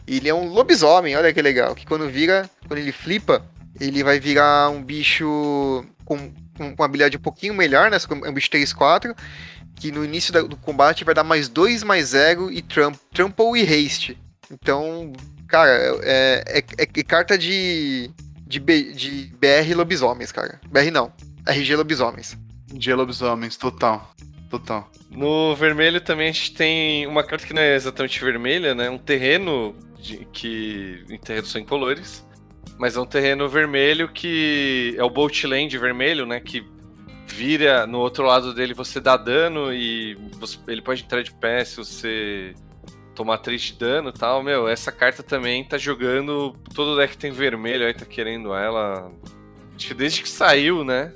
[0.07, 1.75] E ele é um lobisomem, olha que legal.
[1.75, 3.45] Que quando vira, quando ele flipa,
[3.81, 7.97] ele vai virar um bicho com, com uma habilidade um pouquinho melhor, né?
[8.25, 9.15] É um bicho 3, 4
[9.75, 13.63] que no início do combate vai dar mais 2, mais 0 e tram, trample e
[13.63, 14.19] haste.
[14.51, 15.13] Então,
[15.49, 15.71] cara,
[16.03, 18.11] é, é- é- é carta de,
[18.47, 20.59] de, B- de BR lobisomens, cara.
[20.71, 21.13] BR não,
[21.47, 22.39] RG lobisomens.
[22.73, 24.15] De lobisomens, total.
[24.49, 24.91] Total.
[25.11, 28.89] No vermelho também a gente tem uma carta que não é exatamente vermelha, né?
[28.89, 31.05] Um terreno de- que.
[31.11, 32.25] Em terrenos são incolores.
[32.79, 36.41] Mas é um terreno vermelho que é o Bolt Land vermelho, né?
[36.41, 36.65] Que
[37.27, 41.65] vira no outro lado dele, você dá dano e você- ele pode entrar de pé
[41.65, 42.55] se você
[43.15, 44.43] tomar 3 de dano e tal.
[44.43, 46.55] Meu, essa carta também tá jogando.
[46.75, 49.11] Todo deck tem vermelho aí, tá querendo ela.
[49.75, 51.13] Acho que desde que saiu, né?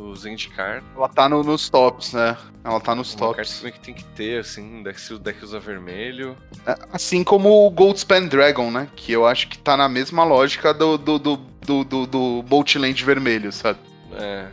[0.00, 0.82] No Zendikar.
[0.96, 2.34] Ela tá no- nos tops, né?
[2.64, 3.58] Ela tá nos Uma carta tops.
[3.58, 6.34] também que tem que ter, assim, deck, se o deck usa vermelho.
[6.66, 8.88] É, Assim como o Goldspan Dragon, né?
[8.96, 12.74] Que eu acho que tá na mesma lógica do, do, do, do, do, do Bolt
[12.76, 13.78] Land vermelho, sabe?
[14.14, 14.46] É.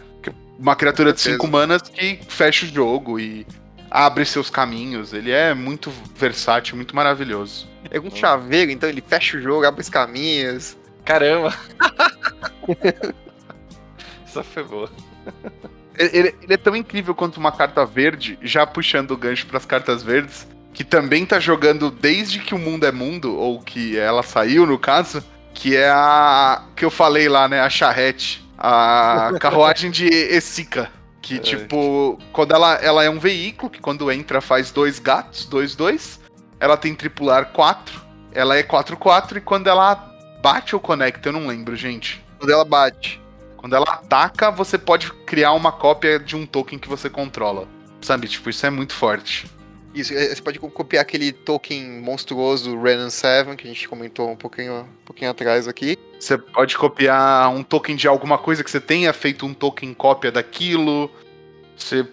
[0.60, 1.42] Uma criatura de certeza.
[1.44, 3.46] 5 manas que fecha o jogo e
[3.90, 5.14] abre seus caminhos.
[5.14, 7.68] Ele é muito versátil, muito maravilhoso.
[7.92, 10.76] É um chaveiro, então ele fecha o jogo, abre os caminhos.
[11.06, 11.54] Caramba!
[14.26, 14.90] Essa foi boa.
[15.98, 20.04] Ele, ele- é tão incrível quanto uma carta verde, já puxando o gancho pras cartas
[20.04, 24.66] verdes, que também tá jogando desde que o mundo é mundo, ou que ela saiu
[24.68, 25.24] no caso,
[25.54, 27.60] que é a que eu falei lá, né?
[27.62, 28.46] A charrete.
[28.58, 30.92] A carruagem de Essica.
[31.20, 31.40] Que, É.
[31.40, 36.20] tipo, quando ela, ela é um veículo, que quando entra faz dois gatos, dois, dois.
[36.60, 38.02] Ela tem tripular 4.
[38.34, 39.96] Ela é 4-4 e quando ela
[40.42, 42.24] bate ou conecta, eu não lembro, gente.
[42.40, 43.20] Quando ela bate.
[43.68, 47.68] Quando ela ataca, você pode criar uma cópia de um token que você controla.
[48.02, 49.46] Sabe, tipo, isso é muito forte.
[49.94, 54.32] Isso, é, você pode co- copiar aquele token monstruoso Renan 7, que a gente comentou
[54.32, 55.98] um pouquinho, um pouquinho atrás aqui.
[56.18, 60.32] Você pode copiar um token de alguma coisa que você tenha feito um token cópia
[60.32, 61.12] daquilo.
[61.76, 62.08] Você.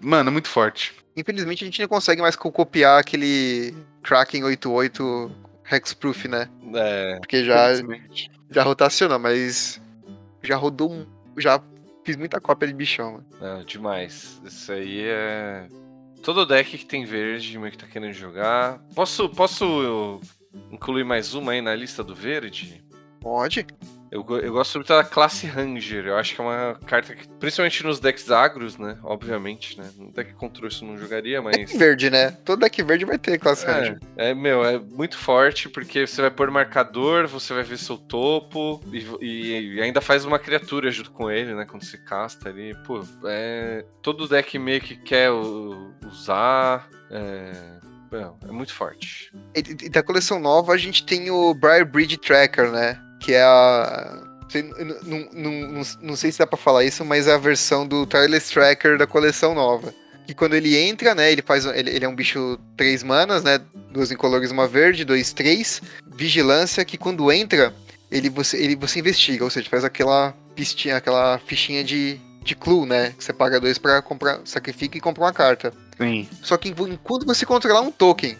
[0.00, 0.94] Mano, é muito forte.
[1.16, 5.28] Infelizmente a gente não consegue mais co- copiar aquele Kraken 88
[5.72, 6.48] Hexproof, né?
[6.72, 7.16] É.
[7.18, 7.66] Porque já,
[8.48, 9.80] já rotacionou, mas
[10.42, 10.90] já rodou.
[10.92, 11.06] um-
[11.38, 11.62] Já
[12.04, 13.26] fiz muita cópia de bichão, mano.
[13.40, 14.40] Não, demais.
[14.44, 15.68] Isso aí é.
[16.22, 18.78] Todo deck que tem verde, meio que tá querendo jogar.
[18.94, 20.20] Posso, posso
[20.70, 22.84] incluir mais uma aí na lista do verde?
[23.20, 23.66] Pode.
[24.10, 26.06] Eu, eu gosto muito da classe Ranger.
[26.06, 28.98] Eu acho que é uma carta que, principalmente nos decks agros, né?
[29.04, 29.88] Obviamente, né?
[29.96, 31.56] No deck control isso não jogaria, mas.
[31.56, 32.32] Deck verde, né?
[32.44, 33.98] Todo deck verde vai ter classe Ranger.
[34.16, 37.96] É, é, meu, é muito forte porque você vai pôr marcador, você vai ver seu
[37.96, 41.64] topo e, e- e ainda faz uma criatura junto com ele, né?
[41.64, 42.74] Quando você casta ali.
[42.84, 43.84] Pô, é.
[44.02, 46.88] Todo deck meio que quer u- usar.
[47.12, 47.52] É.
[48.48, 49.32] É muito forte.
[49.54, 53.00] E, e da coleção nova a gente tem o Briar Bridge Tracker, né?
[53.20, 54.22] Que é a.
[55.04, 58.04] Não, não, não, não- sei se dá pra falar isso, mas é a versão do
[58.04, 59.94] Tireless Tracker da coleção nova.
[60.26, 61.30] Que quando ele entra, né?
[61.30, 61.64] Ele faz.
[61.66, 63.60] Ele, ele é um bicho 3 manas, né?
[63.92, 65.80] Duas incolores, uma verde, dois, três.
[66.06, 67.72] Vigilância, que quando entra,
[68.10, 72.86] ele você, ele, você investiga, ou seja, faz aquela pistinha, aquela fichinha de, de clue,
[72.86, 73.14] né?
[73.16, 74.40] Que você paga dois pra comprar.
[74.44, 75.72] Sacrifica e compra uma carta.
[75.96, 76.28] Sim.
[76.42, 78.36] Só que enquanto você controlar um token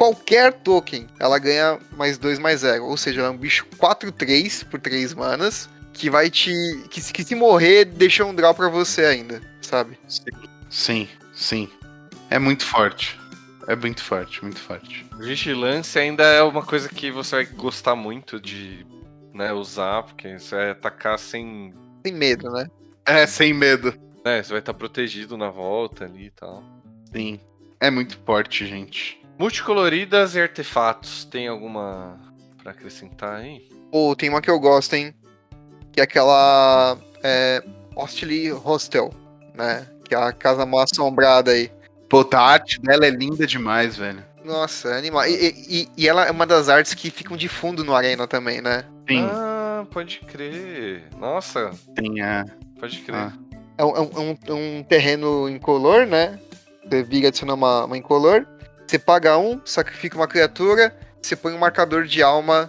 [0.00, 2.86] qualquer token, ela ganha mais 2 mais 0.
[2.86, 5.68] Ou seja, ela é um bicho 4-3 por 3 manas.
[5.92, 6.50] Que vai te.
[6.88, 9.98] Que, se- que se morrer, deixa um draw pra você ainda, sabe?
[10.70, 11.68] Sim, sim.
[12.30, 13.20] É muito forte.
[13.66, 15.04] É muito forte, muito forte.
[15.18, 18.86] Vigilância ainda é uma coisa que você vai gostar muito de
[19.34, 21.74] né, usar, porque você vai atacar sem.
[22.06, 22.66] Sem medo, né?
[23.04, 23.92] É, sem medo.
[24.24, 26.62] Né, você vai estar protegido na volta ali e tal.
[27.12, 27.38] Sim.
[27.80, 29.19] É muito forte, gente.
[29.40, 32.20] Multicoloridas e artefatos, tem alguma
[32.62, 33.66] pra acrescentar aí?
[33.90, 35.14] Ou tem uma que eu gosto, hein?
[35.90, 36.98] Que é aquela.
[37.22, 37.64] É,
[37.96, 39.10] Hostile Hostel,
[39.54, 39.86] né?
[40.04, 41.72] Que é a casa mal assombrada aí.
[42.06, 44.22] Puta, a arte dela é linda demais, velho.
[44.44, 45.26] Nossa, é animal.
[45.26, 48.60] E, e- e- ela é uma das artes que ficam de fundo no Arena também,
[48.60, 48.84] né?
[49.08, 51.04] Sim, Ah, pode crer.
[51.18, 52.44] Nossa, tem a.
[52.78, 53.16] pode crer.
[53.16, 53.32] Ah.
[53.78, 56.38] É um, é um- é um- é um terreno incolor, né?
[56.84, 58.46] Você vira adicionar uma, uma incolor.
[58.90, 62.68] Você paga um, sacrifica uma criatura, você põe um marcador de alma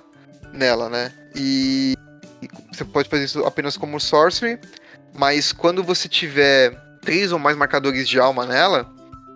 [0.54, 1.12] nela, né?
[1.36, 1.98] E,
[2.40, 4.60] e você pode fazer isso apenas como sorcery,
[5.16, 8.88] mas quando você tiver três ou mais marcadores de alma nela,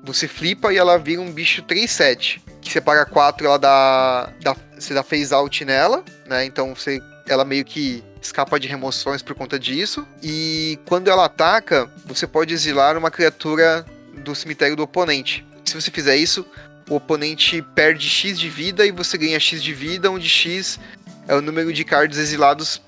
[0.03, 2.39] você flipa e ela vira um bicho 3-7.
[2.61, 4.55] Que você paga 4, ela dá, dá.
[4.77, 6.45] Você dá phase out nela, né?
[6.45, 7.01] Então você.
[7.27, 10.07] Ela meio que escapa de remoções por conta disso.
[10.21, 13.83] E quando ela ataca, você pode exilar uma criatura
[14.23, 15.43] do cemitério do oponente.
[15.65, 16.45] Se você fizer isso,
[16.89, 20.79] o oponente perde X de vida e você ganha X de vida, onde X
[21.27, 22.81] é o número de cards exilados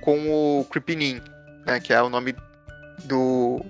[0.00, 1.20] com o Creepinin,
[1.66, 1.80] né?
[1.80, 2.34] Que é o nome
[3.04, 3.64] do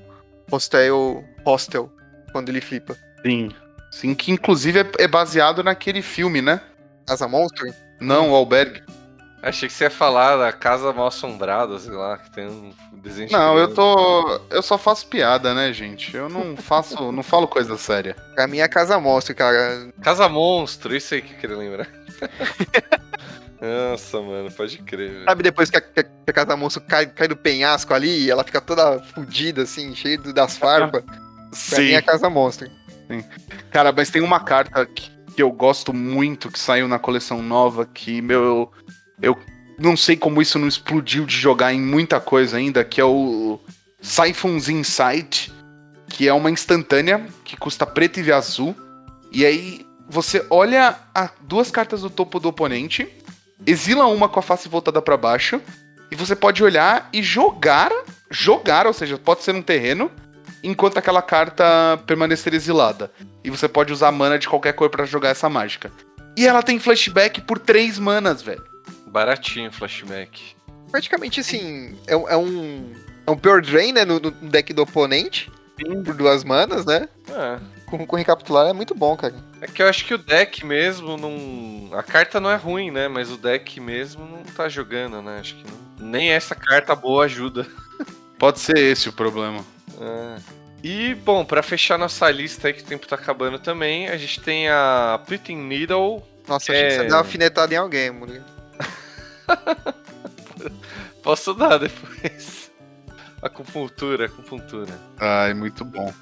[0.50, 1.90] hostel, hostel
[2.32, 2.96] quando ele flipa.
[3.24, 3.50] Sim.
[3.90, 6.60] Sim, que inclusive é, é baseado naquele filme, né?
[7.06, 7.72] Casa Monstro?
[8.00, 8.82] Não, o Albergue.
[9.48, 13.30] Achei que você ia falar da Casa Mal Assombrada, sei lá, que tem um desenho.
[13.30, 14.40] Não, eu tô.
[14.50, 16.14] Eu só faço piada, né, gente?
[16.16, 17.12] Eu não faço.
[17.12, 18.16] não falo coisa séria.
[18.34, 19.88] Pra mim é Casa Monstro, cara.
[20.02, 21.86] Casa Monstro, isso aí que eu queria lembrar.
[23.60, 25.10] Nossa, mano, pode crer.
[25.12, 25.24] velho.
[25.24, 28.44] Sabe depois que a, que a- Casa Monstro cai, cai do penhasco ali e ela
[28.44, 31.02] fica toda fodida, assim, cheia das farpas?
[31.70, 32.68] Pra mim é Casa Monstro.
[33.70, 37.86] Cara, mas tem uma carta que, que eu gosto muito, que saiu na coleção nova,
[37.86, 38.70] que, meu,
[39.20, 39.38] eu,
[39.78, 43.60] não sei como isso não explodiu de jogar em muita coisa ainda, que é o
[44.00, 45.52] Siphons Insight,
[46.08, 48.74] que é uma instantânea que custa preto e azul.
[49.32, 53.08] E aí você olha a duas cartas do topo do oponente,
[53.66, 55.60] exila uma com a face voltada pra baixo,
[56.10, 57.90] e você pode olhar e jogar,
[58.30, 60.10] jogar, ou seja, pode ser um terreno,
[60.62, 61.64] enquanto aquela carta
[62.06, 63.10] permanecer exilada.
[63.42, 65.92] E você pode usar mana de qualquer cor pra jogar essa mágica.
[66.36, 68.64] E ela tem flashback por três manas, velho.
[69.06, 70.54] Baratinho o flashback.
[70.90, 72.92] Praticamente assim, é, um- é um.
[73.26, 74.04] É um Pure Drain, né?
[74.04, 75.50] No, no deck do oponente.
[76.04, 77.08] Por duas manas, né?
[77.28, 77.58] É.
[77.86, 79.34] Com, com recapitular é muito bom, cara.
[79.60, 81.90] É que eu acho que o deck mesmo não.
[81.98, 83.08] A carta não é ruim, né?
[83.08, 85.38] Mas o deck mesmo não tá jogando, né?
[85.40, 85.64] Acho que
[86.00, 86.08] não...
[86.08, 87.66] nem essa carta boa ajuda.
[88.38, 89.64] Pode ser esse o problema.
[90.00, 90.36] É.
[90.82, 94.40] E, bom, pra fechar nossa lista aí, que o tempo tá acabando também, a gente
[94.40, 96.22] tem a Pitting Needle.
[96.46, 96.96] Nossa, achei que É.
[96.98, 98.44] você dá uma alfinetada em alguém, mano.
[101.22, 102.70] Posso dar depois.
[103.42, 104.92] Acupuntura, acupuntura.
[105.18, 106.12] Ai, muito bom.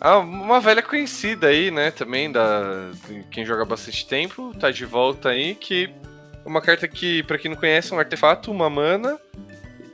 [0.00, 2.90] Ah, uma velha conhecida aí, né, também, da
[3.30, 5.94] quem joga bastante tempo, tá de volta aí, que
[6.44, 9.16] é uma carta que, pra quem não conhece, é um artefato, uma mana,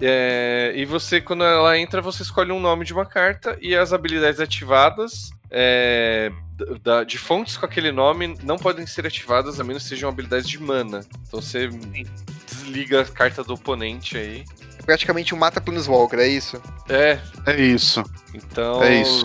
[0.00, 3.92] é, e você, quando ela entra, você escolhe um nome de uma carta, e as
[3.92, 6.30] habilidades ativadas é,
[6.82, 10.48] da- de fontes com aquele nome não podem ser ativadas, a menos que sejam habilidades
[10.48, 11.00] de mana.
[11.26, 11.68] Então você
[12.68, 14.44] desliga a carta do oponente aí.
[14.78, 16.60] É praticamente um mata Planeswalker, é isso?
[16.88, 18.02] É, É isso.
[18.34, 19.24] então, É isso.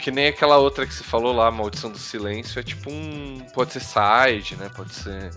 [0.00, 3.44] que nem aquela outra que você falou lá, Maldição do Silêncio, é tipo um.
[3.54, 4.70] Pode ser side, né?
[4.74, 5.30] Pode ser.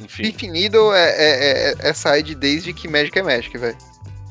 [0.00, 0.50] Enfim.
[0.50, 3.76] Needle é, é, é, é side desde que Magic é Magic, velho.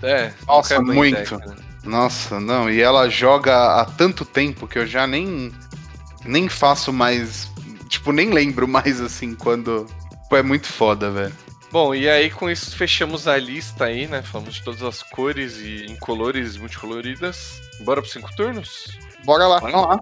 [0.02, 1.38] É, Nossa, é muito.
[1.38, 1.56] deck, né?
[1.84, 2.70] Nossa, não.
[2.70, 5.54] E ela joga há tanto tempo que eu já nem.
[6.26, 7.50] Nem faço mais.
[7.88, 9.86] Tipo, nem lembro mais assim quando.
[10.30, 11.34] Pô, é muito foda, velho.
[11.74, 14.22] Bom, e aí com isso fechamos a lista aí, né?
[14.22, 17.60] Falamos de todas as cores e incolores multicoloridas.
[17.84, 18.96] Bora pros cinco turnos?
[19.26, 19.60] Bora lá.
[19.60, 20.00] Bora lá.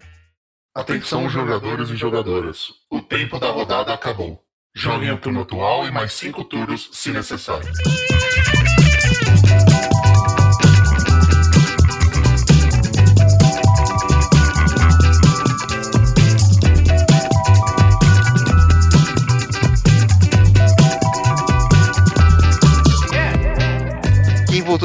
[0.76, 2.74] Atenção, jogadores e jogadoras.
[2.92, 4.44] O tempo da rodada acabou.
[4.76, 7.72] Joguem o turno atual e mais cinco turnos, se necessário.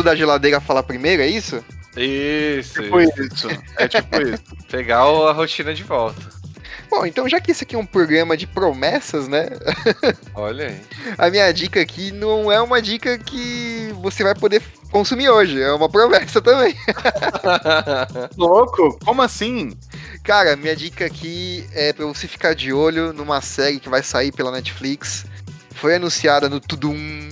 [0.02, 1.64] Da geladeira falar primeiro, é isso?
[1.96, 3.22] Isso, Tipo isso.
[3.22, 3.48] isso.
[3.76, 4.42] É tipo isso.
[4.70, 6.36] Pegar a rotina de volta.
[6.88, 9.48] Bom, então já que esse aqui é um programa de promessas, né?
[10.34, 10.80] Olha aí.
[11.18, 15.72] A minha dica aqui não é uma dica que você vai poder consumir hoje, é
[15.72, 16.76] uma promessa também.
[18.36, 18.98] Louco?
[19.04, 19.76] Como assim?
[20.22, 24.30] Cara, minha dica aqui é pra você ficar de olho numa série que vai sair
[24.32, 25.24] pela Netflix.
[25.74, 27.28] Foi anunciada no Tudum,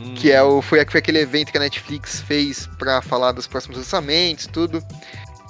[0.00, 3.46] Hum, que é o, foi, foi aquele evento que a Netflix fez pra falar dos
[3.46, 4.82] próximos lançamentos, tudo.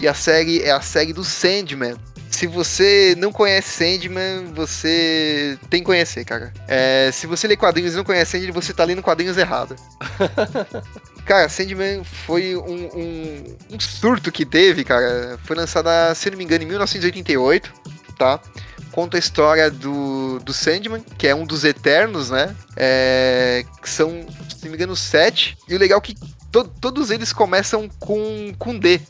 [0.01, 1.95] E a série é a série do Sandman.
[2.31, 6.53] Se você não conhece Sandman, você tem que conhecer, cara.
[6.67, 9.77] É, se você lê quadrinhos e não conhece Sandman, você tá lendo quadrinhos errado.
[11.27, 15.39] cara, Sandman foi um, um, um surto que teve, cara.
[15.45, 17.73] Foi lançada, se não me engano, em 1988,
[18.17, 18.41] tá?
[18.93, 22.55] Conta a história do, do Sandman, que é um dos Eternos, né?
[22.77, 25.57] É, que são, se não me engano, sete.
[25.69, 26.15] E o legal é que
[26.51, 29.01] to- todos eles começam com, com D,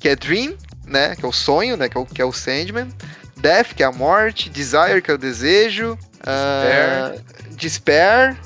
[0.00, 0.54] que é Dream,
[0.86, 1.14] né?
[1.14, 1.88] Que é o sonho, né?
[1.88, 2.88] Que é o, que é o Sandman.
[3.36, 4.48] Death, que é a morte.
[4.48, 5.96] Desire, que é o desejo.
[6.26, 7.14] ah,
[7.50, 8.36] Despair.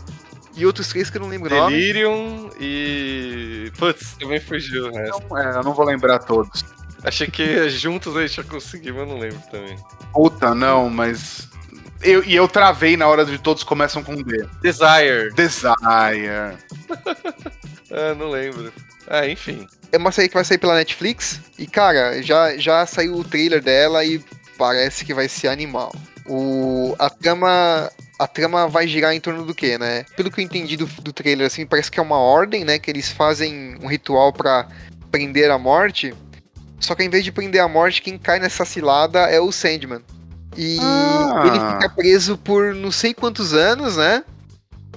[0.54, 1.74] E outros três que eu não lembro o nome.
[1.76, 3.72] Delirium e.
[3.78, 5.22] Putz, também fugiu o resto.
[5.30, 6.62] Não, é, eu não vou lembrar todos.
[7.04, 9.76] Achei que juntos a gente ia conseguir, mas não lembro também.
[10.12, 11.48] Puta, não, mas.
[12.00, 14.46] Eu, e eu travei na hora de todos começam com D.
[14.60, 15.32] Desire.
[15.34, 16.58] Desire.
[17.94, 18.72] Ah, não lembro.
[19.06, 19.66] Ah, enfim.
[19.92, 21.40] É uma série que vai sair pela Netflix.
[21.58, 24.24] E, cara, já, já saiu o trailer dela e
[24.56, 25.94] parece que vai ser animal.
[26.26, 27.90] O, a trama.
[28.18, 30.06] A trama vai girar em torno do que, né?
[30.16, 32.78] Pelo que eu entendi do, do trailer, assim, parece que é uma ordem, né?
[32.78, 34.68] Que eles fazem um ritual pra
[35.10, 36.14] prender a morte.
[36.82, 40.02] Só que ao invés de prender a morte, quem cai nessa cilada é o Sandman.
[40.56, 41.44] E Ah.
[41.46, 44.24] ele fica preso por não sei quantos anos, né?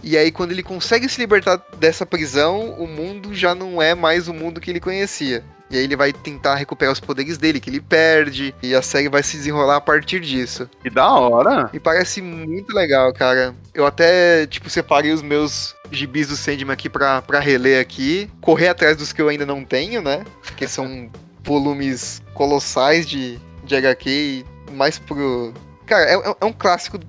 [0.04, 4.28] E aí, quando ele consegue se libertar dessa prisão, o mundo já não é mais
[4.28, 5.44] o mundo que ele conhecia.
[5.70, 9.10] E aí ele vai tentar recuperar os poderes dele, que ele perde, e a série
[9.10, 10.70] vai se desenrolar a partir disso.
[10.84, 11.70] Que da hora.
[11.74, 13.56] E parece muito legal, cara.
[13.74, 18.30] Eu até, tipo, separei os meus gibis do Sandman aqui pra, pra reler aqui.
[18.42, 20.24] Correr atrás dos que eu ainda não tenho, né?
[20.44, 21.10] Porque são
[21.46, 25.54] volumes colossais de, de HQ e mais pro...
[25.86, 27.00] Cara, é, é- um clássico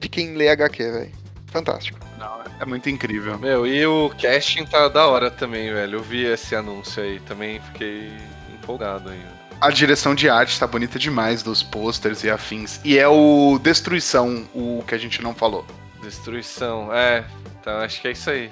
[0.00, 1.12] de quem lê HQ, velho.
[1.46, 1.98] Fantástico.
[2.18, 3.38] Não, é muito incrível.
[3.38, 5.98] Meu, e o casting tá da hora também, velho.
[5.98, 8.12] Eu vi esse anúncio aí, também fiquei
[8.52, 9.20] empolgado aí.
[9.60, 12.80] A direção de arte tá bonita demais dos posters e afins.
[12.84, 15.64] E é o Destruição, o que a gente não falou.
[16.02, 17.24] Destruição, é.
[17.60, 18.50] Então acho que é isso aí.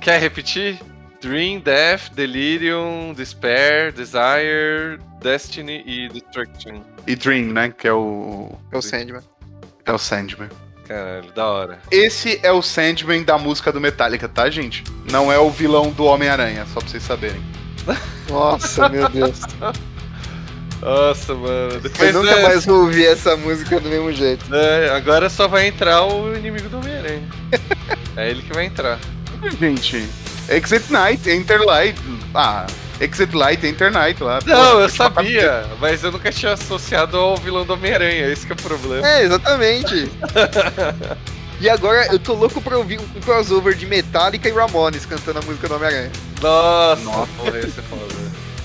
[0.00, 0.80] Quer repetir?
[1.24, 6.82] Dream, Death, Delirium, Despair, Desire, Destiny e Destruction.
[7.06, 7.72] E Dream, né?
[7.76, 8.52] Que é o.
[8.70, 9.22] É o Sandman.
[9.86, 10.48] É o Sandman.
[10.86, 11.78] Caralho, da hora.
[11.90, 14.84] Esse é o Sandman da música do Metallica, tá, gente?
[15.10, 17.42] Não é o vilão do Homem-Aranha, só pra vocês saberem.
[18.28, 19.40] Nossa, meu Deus.
[20.82, 21.72] Nossa, mano.
[21.74, 24.54] Eu Depois nunca dessa- mais vou ouvir essa música do mesmo jeito.
[24.54, 27.22] É, agora só vai entrar o inimigo do Homem-Aranha.
[28.16, 28.98] é ele que vai entrar.
[29.58, 30.06] Gente,
[30.48, 31.98] Exit Night, Enter Light.
[32.34, 32.66] Ah,
[33.00, 34.38] Exit Light, Enter Night lá.
[34.46, 38.52] Não, Pô, eu sabia, mas eu nunca tinha associado ao vilão do Homem-Aranha, esse que
[38.52, 39.06] é o problema.
[39.06, 40.10] É, exatamente.
[41.60, 45.42] e agora eu tô louco pra ouvir um crossover de Metallica e Ramones cantando a
[45.42, 46.10] música do Homem-Aranha.
[46.40, 47.28] Nossa, Nossa.
[47.36, 48.14] porra, esse é foda.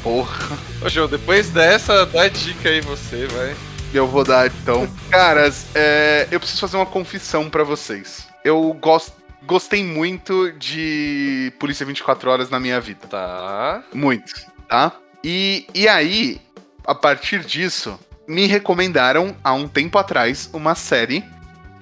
[0.03, 3.53] Porra, Ô, João, depois dessa, dá dica aí você, vai.
[3.93, 4.87] eu vou dar então.
[5.09, 8.27] Caras, é, eu preciso fazer uma confissão pra vocês.
[8.43, 9.11] Eu gosto,
[9.45, 13.07] gostei muito de Polícia 24 Horas na minha vida.
[13.07, 13.83] Tá.
[13.93, 14.33] Muito,
[14.67, 14.93] tá?
[15.23, 16.41] E, e aí,
[16.85, 21.23] a partir disso, me recomendaram há um tempo atrás uma série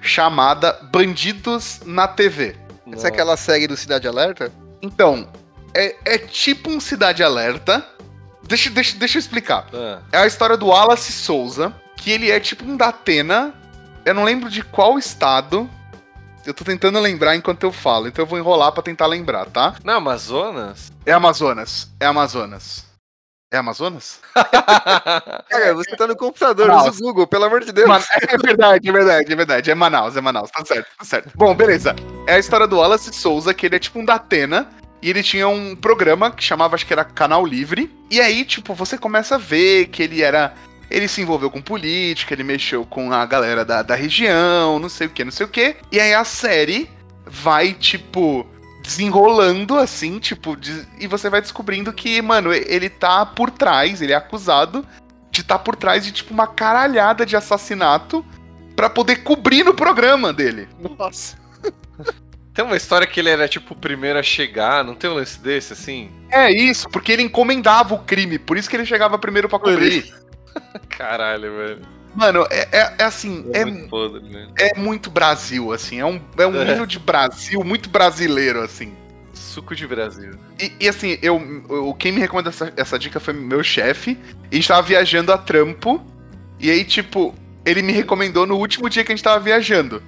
[0.00, 2.56] chamada Bandidos na TV.
[2.92, 4.50] Essa é aquela série do Cidade Alerta?
[4.80, 5.28] Então,
[5.74, 7.84] é, é tipo um Cidade Alerta.
[8.42, 9.66] Deixa, deixa, deixa eu explicar.
[9.74, 13.52] Ah, É a história do Wallace Souza, que ele é tipo um Datena.
[14.04, 15.68] Eu não lembro de qual estado.
[16.48, 19.74] Eu tô tentando lembrar enquanto eu falo, então eu vou enrolar pra tentar lembrar, tá?
[19.84, 20.90] Na Amazonas?
[21.04, 21.90] É Amazonas.
[22.00, 22.86] É Amazonas.
[23.52, 24.18] É Amazonas?
[24.34, 27.86] Cara, você tá no computador, usa o Google, pelo amor de Deus.
[27.86, 29.70] Man- É verdade, é verdade, é verdade.
[29.70, 30.50] É Manaus, é Manaus.
[30.50, 31.30] Tá certo, tá certo.
[31.34, 31.94] Bom, beleza.
[32.26, 34.70] É a história do Wallace Souza, que ele é tipo um Datena.
[35.02, 37.94] E ele tinha um programa que chamava, acho que era Canal Livre.
[38.10, 40.54] E aí, tipo, você começa a ver que ele era.
[40.90, 45.06] Ele se envolveu com política, ele mexeu com a galera da, da região, não sei
[45.06, 45.76] o que, não sei o que.
[45.92, 46.90] E aí a série
[47.26, 48.46] vai, tipo,
[48.82, 54.12] desenrolando assim, tipo, de- e você vai descobrindo que, mano, ele tá por trás, ele
[54.12, 54.84] é acusado
[55.30, 58.24] de estar por trás de, tipo, uma caralhada de assassinato
[58.74, 60.68] pra poder cobrir no programa dele.
[60.98, 61.36] Nossa.
[62.54, 65.38] Tem uma história que ele era tipo o primeiro a chegar, não tem um lance
[65.38, 66.10] desse assim?
[66.28, 70.12] É isso, porque ele encomendava o crime, por isso que ele chegava primeiro pra cobrir.
[70.88, 71.78] Caralho, velho.
[72.14, 74.48] Mano, é, é- é assim, É, é, muito podre, né?
[74.58, 76.00] é muito Brasil, assim.
[76.00, 76.86] É um, é um É.
[76.86, 78.92] de Brasil muito brasileiro, assim.
[79.32, 80.32] Suco de Brasil.
[80.60, 84.18] E, e, assim, eu, eu- quem me recomendou essa, essa dica foi meu chefe.
[84.50, 86.04] E a gente tava viajando a trampo.
[86.58, 87.34] E aí, tipo,
[87.64, 90.02] ele me recomendou no último dia que a gente tava viajando.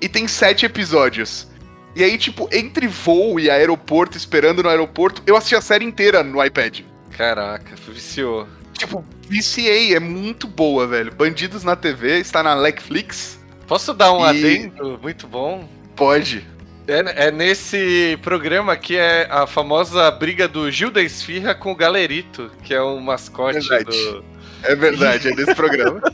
[0.00, 1.46] E tem sete episódios.
[1.94, 6.22] E aí, tipo, entre voo e aeroporto, esperando no aeroporto, eu assisti a série inteira
[6.24, 6.80] no iPad.
[7.16, 8.48] Caraca, viciou.
[8.78, 11.12] Tipo, viciei, é muito boa, velho.
[11.14, 13.38] Bandidos na TV, está na Netflix.
[13.66, 15.68] Posso dar um E- adendo muito bom?
[15.94, 16.46] Pode.
[16.86, 21.74] É, é nesse programa que é a famosa briga do Gil da Esfirra com o
[21.74, 23.84] Galerito, que é o mascote Verdade.
[23.84, 24.24] do.
[24.62, 26.00] É verdade, é desse programa.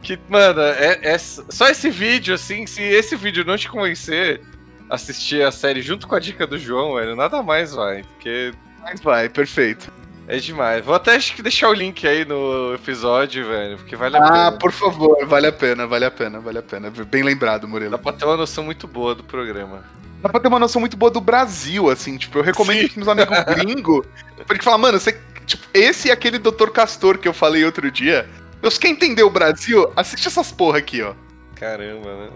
[0.00, 4.40] Que, mano, é, é só esse vídeo, assim, se esse vídeo não te convencer
[4.88, 8.52] a assistir a série junto com a dica do João, velho, nada mais vai, porque
[8.80, 9.92] Mas vai, perfeito.
[10.28, 10.84] É demais.
[10.84, 14.30] Vou até acho que deixar o link aí no episódio, velho, porque vale a Ah,
[14.30, 14.52] pena.
[14.52, 16.90] por favor, vale a pena, vale a pena, vale a pena.
[16.90, 17.90] Bem lembrado, Murilo.
[17.92, 19.82] Dá pra ter uma noção muito boa do programa.
[20.20, 22.84] Dá pra ter uma noção muito boa do Brasil, assim, tipo, eu recomendo Sim.
[22.88, 24.06] pros meus amigos gringos,
[24.46, 26.70] porque fala, mano, você, tipo, esse e aquele Dr.
[26.70, 28.28] Castor que eu falei outro dia,
[28.60, 31.14] eu quer entender o Brasil, assiste essas porra aqui, ó.
[31.54, 32.30] Caramba, né?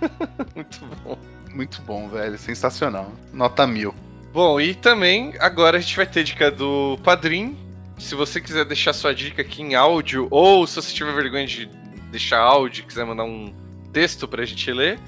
[0.56, 1.18] muito bom.
[1.54, 3.12] Muito bom, velho, sensacional.
[3.32, 3.94] Nota mil.
[4.32, 7.56] Bom, e também agora a gente vai ter dica do Padrim.
[7.98, 11.66] Se você quiser deixar sua dica aqui em áudio, ou se você tiver vergonha de
[12.10, 13.52] deixar áudio e quiser mandar um
[13.92, 14.98] texto pra gente ler,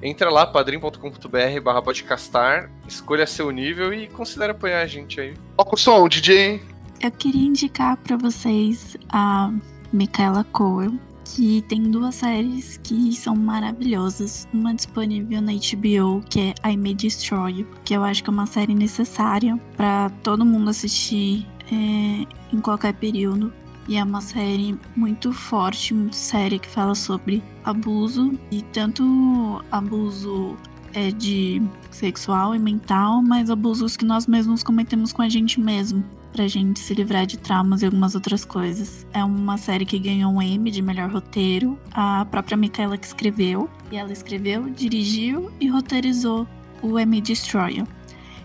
[0.00, 5.34] entra lá, padrim.com.br barra podcastar, escolha seu nível e considere apoiar a gente aí.
[5.58, 6.62] Ó o som, DJ.
[7.02, 9.50] Eu queria indicar pra vocês a
[9.92, 10.92] Michaela Coel,
[11.34, 14.48] que tem duas séries que são maravilhosas.
[14.52, 18.46] Uma disponível na HBO, que é I May Destroy que eu acho que é uma
[18.46, 23.52] série necessária pra todo mundo assistir é, em qualquer período.
[23.88, 30.56] E é uma série muito forte, muito séria, que fala sobre abuso, e tanto abuso
[30.94, 31.60] é, de
[31.90, 36.80] sexual e mental, mas abusos que nós mesmos cometemos com a gente mesmo pra gente
[36.80, 39.06] se livrar de traumas e algumas outras coisas.
[39.12, 43.68] É uma série que ganhou um Emmy de melhor roteiro, a própria Micaela que escreveu,
[43.90, 46.46] e ela escreveu, dirigiu e roteirizou
[46.82, 47.86] o Emmy Destroyer.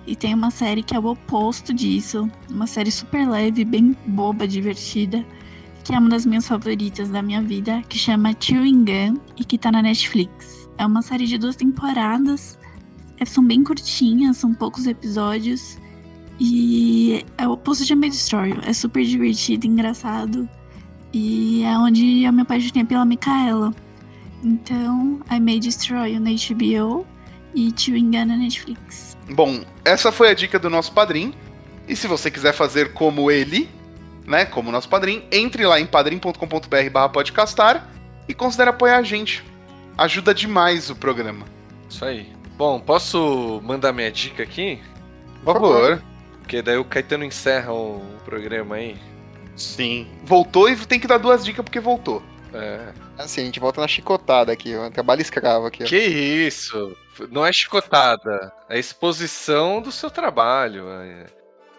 [0.08, 4.48] E tem uma série que é o oposto disso, uma série super leve, bem boba,
[4.48, 5.26] divertida,
[5.84, 9.58] que é uma das minhas favoritas da minha vida, que chama Chewing Gun e que
[9.58, 10.68] tá na Netflix.
[10.78, 12.60] É uma série de duas temporadas,
[13.20, 15.78] é- são bem curtinhas, são poucos episódios,
[16.40, 18.60] e é o oposto de Destroy You.
[18.66, 20.50] É super divertido, engraçado.
[21.14, 23.74] E é onde eu me apaixonei pela Micaela.
[24.44, 27.06] Então, I May Destroy na HBO
[27.56, 29.16] e Chewing Gun na Netflix.
[29.30, 31.34] Bom, essa foi a dica do nosso padrinho.
[31.88, 33.70] E se você quiser fazer como ele,
[34.26, 37.88] né, como nosso padrinho, entre lá em padrim.com.br barra podcastar
[38.28, 39.44] e considere apoiar a gente.
[39.98, 41.46] Ajuda demais o programa.
[41.90, 42.28] Isso aí.
[42.58, 44.82] Bom, posso mandar minha dica aqui?
[45.44, 46.02] Por favor.
[46.46, 48.96] Porque daí o Caetano encerra o programa aí.
[49.56, 50.08] Sim.
[50.24, 52.22] Voltou e tem que dar duas dicas porque voltou.
[52.54, 52.94] É.
[53.18, 54.88] Assim, a gente volta na chicotada aqui, ó.
[54.92, 55.88] Trabalho escravo aqui, ó.
[55.88, 56.96] Que isso?
[57.32, 58.54] Não é chicotada.
[58.70, 60.88] É exposição do seu trabalho.
[60.88, 61.26] é.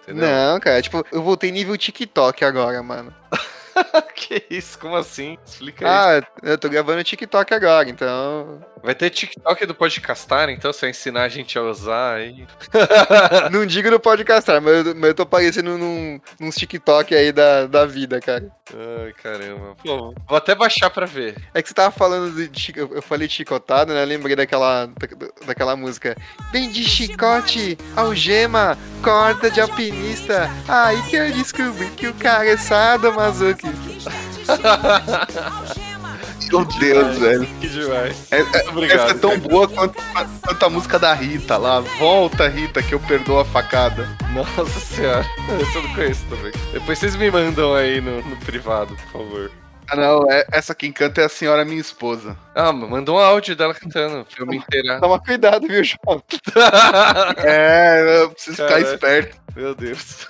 [0.02, 0.26] Entendeu?
[0.28, 3.14] Não, cara, tipo, eu voltei nível TikTok agora, mano.
[4.14, 4.78] que isso?
[4.78, 5.36] Como assim?
[5.46, 6.20] Explica aí.
[6.22, 8.60] Ah, eu tô gravando TikTok agora, então.
[8.82, 12.46] Vai ter TikTok do Podcastar, então você vai ensinar a gente a usar aí.
[13.50, 17.66] Não digo no podcastar, mas eu, mas eu tô aparecendo num, num TikTok aí da,
[17.66, 18.48] da vida, cara.
[18.72, 19.74] Ai, caramba.
[19.82, 21.36] Pô, vou até baixar pra ver.
[21.52, 22.72] É que você tava falando de.
[22.76, 24.02] Eu eu falei chicotado, né?
[24.02, 26.16] Eu lembrei daquela, da- daquela música.
[26.52, 30.48] Vem de chicote, algema, corda de alpinista.
[30.68, 33.65] Aí que eu descobri que o cara é sadomasoquista.
[36.50, 37.46] Meu Deus, velho.
[37.60, 38.32] Que demais.
[38.32, 39.00] É- é- Obrigado.
[39.00, 39.96] Essa é tão boa quanto,
[40.42, 41.80] quanto a música da Rita lá.
[41.98, 44.08] Volta, Rita, que eu perdoo a facada.
[44.32, 45.26] Nossa senhora.
[45.60, 46.52] Essa eu não conheço também.
[46.72, 49.50] Depois vocês me mandam aí no, no privado, por favor.
[49.90, 52.36] Ah, não, é- essa quem canta é a senhora minha esposa.
[52.58, 54.98] Ah, mandou um áudio dela cantando, pra eu me inteirar.
[55.00, 56.22] Toma cuidado, viu, João?
[57.44, 59.36] É, eu preciso ficar esperto.
[59.54, 60.26] Meu Deus.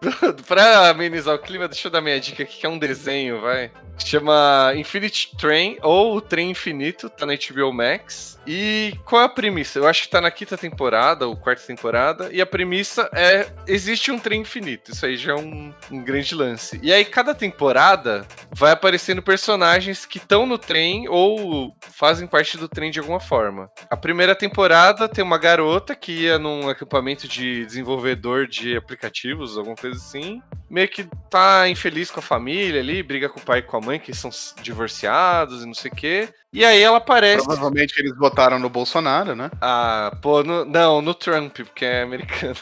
[0.46, 3.70] pra amenizar o clima, deixa eu dar minha dica aqui, que é um desenho, vai.
[3.98, 8.38] Chama Infinite Train, ou O Trem Infinito, tá na HBO Max.
[8.46, 9.78] E qual é a premissa?
[9.78, 14.10] Eu acho que tá na quinta temporada, ou quarta temporada, e a premissa é, existe
[14.10, 16.80] um trem infinito, isso aí já é um, um grande lance.
[16.82, 22.68] E aí, cada temporada, vai aparecendo personagens que estão no trem, ou fazem parte do
[22.68, 23.70] trem de alguma forma.
[23.90, 29.76] A primeira temporada tem uma garota que ia num acampamento de desenvolvedor de aplicativos, alguma
[29.76, 30.42] coisa assim.
[30.68, 33.80] Meio que tá infeliz com a família ali, briga com o pai e com a
[33.80, 34.30] mãe, que são
[34.62, 36.28] divorciados e não sei o quê.
[36.52, 37.44] E aí ela aparece.
[37.44, 39.50] Provavelmente eles votaram no Bolsonaro, né?
[39.60, 42.56] Ah, pô, no- não, no Trump, porque é americano.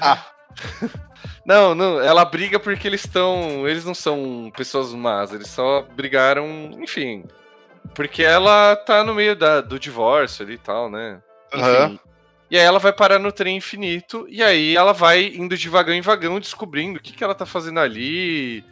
[0.00, 0.24] Ah.
[1.44, 3.66] Não, não, ela briga porque eles estão.
[3.66, 6.46] Eles não são pessoas más, eles só brigaram,
[6.80, 7.24] enfim.
[7.94, 11.20] Porque ela tá no meio da, do divórcio ali e tal, né?
[11.52, 11.98] Aham.
[12.50, 15.94] E aí ela vai parar no trem infinito, e aí ela vai indo de vagão
[15.94, 18.62] em vagão, descobrindo o que, que ela tá fazendo ali.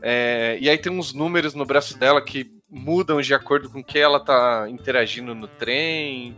[0.00, 3.98] É, e aí tem uns números no braço dela que mudam de acordo com que
[3.98, 6.34] ela tá interagindo no trem.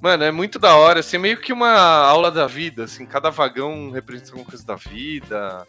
[0.00, 3.28] Mano, é muito da hora, assim, é meio que uma aula da vida, assim, cada
[3.28, 5.66] vagão representa alguma coisa da vida.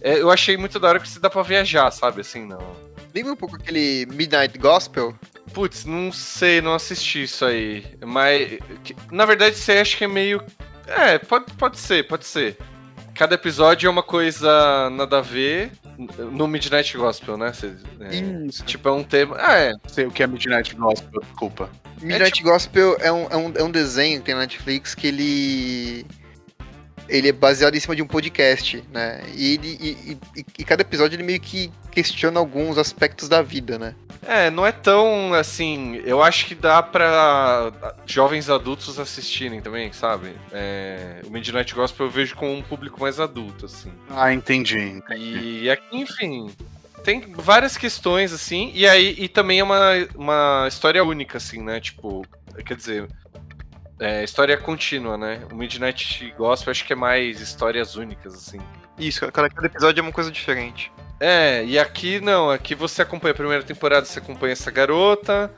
[0.00, 2.76] É, eu achei muito da hora que se dá pra viajar, sabe, assim, não.
[3.16, 5.14] Lembra um pouco aquele Midnight Gospel?
[5.54, 7.82] Putz, não sei, não assisti isso aí.
[8.04, 8.58] Mas,
[9.10, 10.42] na verdade, você acha que é meio.
[10.86, 12.58] É, pode, pode ser, pode ser.
[13.14, 15.72] Cada episódio é uma coisa nada a ver.
[16.30, 17.54] No Midnight Gospel, né?
[17.54, 19.34] Cê- é, tipo, é um tema.
[19.40, 19.72] Ah, é.
[19.86, 21.70] Sei o que é Midnight Gospel, desculpa.
[22.02, 26.06] Midnight Gospel é um, é, um, é um desenho que tem na Netflix que ele.
[27.08, 29.22] Ele é baseado em cima de um podcast, né?
[29.34, 33.78] E, ele, e, e- e cada episódio ele meio que questiona alguns aspectos da vida,
[33.78, 33.94] né?
[34.26, 36.00] É, não é tão assim.
[36.04, 37.72] Eu acho que dá pra
[38.06, 40.32] jovens adultos assistirem também, sabe?
[40.52, 43.92] É, o Midnight Gospel eu vejo com um público mais adulto, assim.
[44.10, 44.78] Ah, entendi.
[44.78, 45.60] entendi.
[45.62, 46.50] E aqui, enfim,
[47.04, 49.80] tem várias questões, assim, e aí e também é uma,
[50.16, 51.78] uma história única, assim, né?
[51.80, 52.26] Tipo,
[52.64, 53.08] quer dizer,
[53.98, 55.42] é, história contínua, né?
[55.50, 58.58] O Midnight Gospel acho que é mais histórias únicas, assim.
[58.98, 60.92] Isso, cada, cada episódio é uma coisa diferente.
[61.18, 65.50] É, e aqui não, aqui você acompanha a primeira temporada, você acompanha essa garota.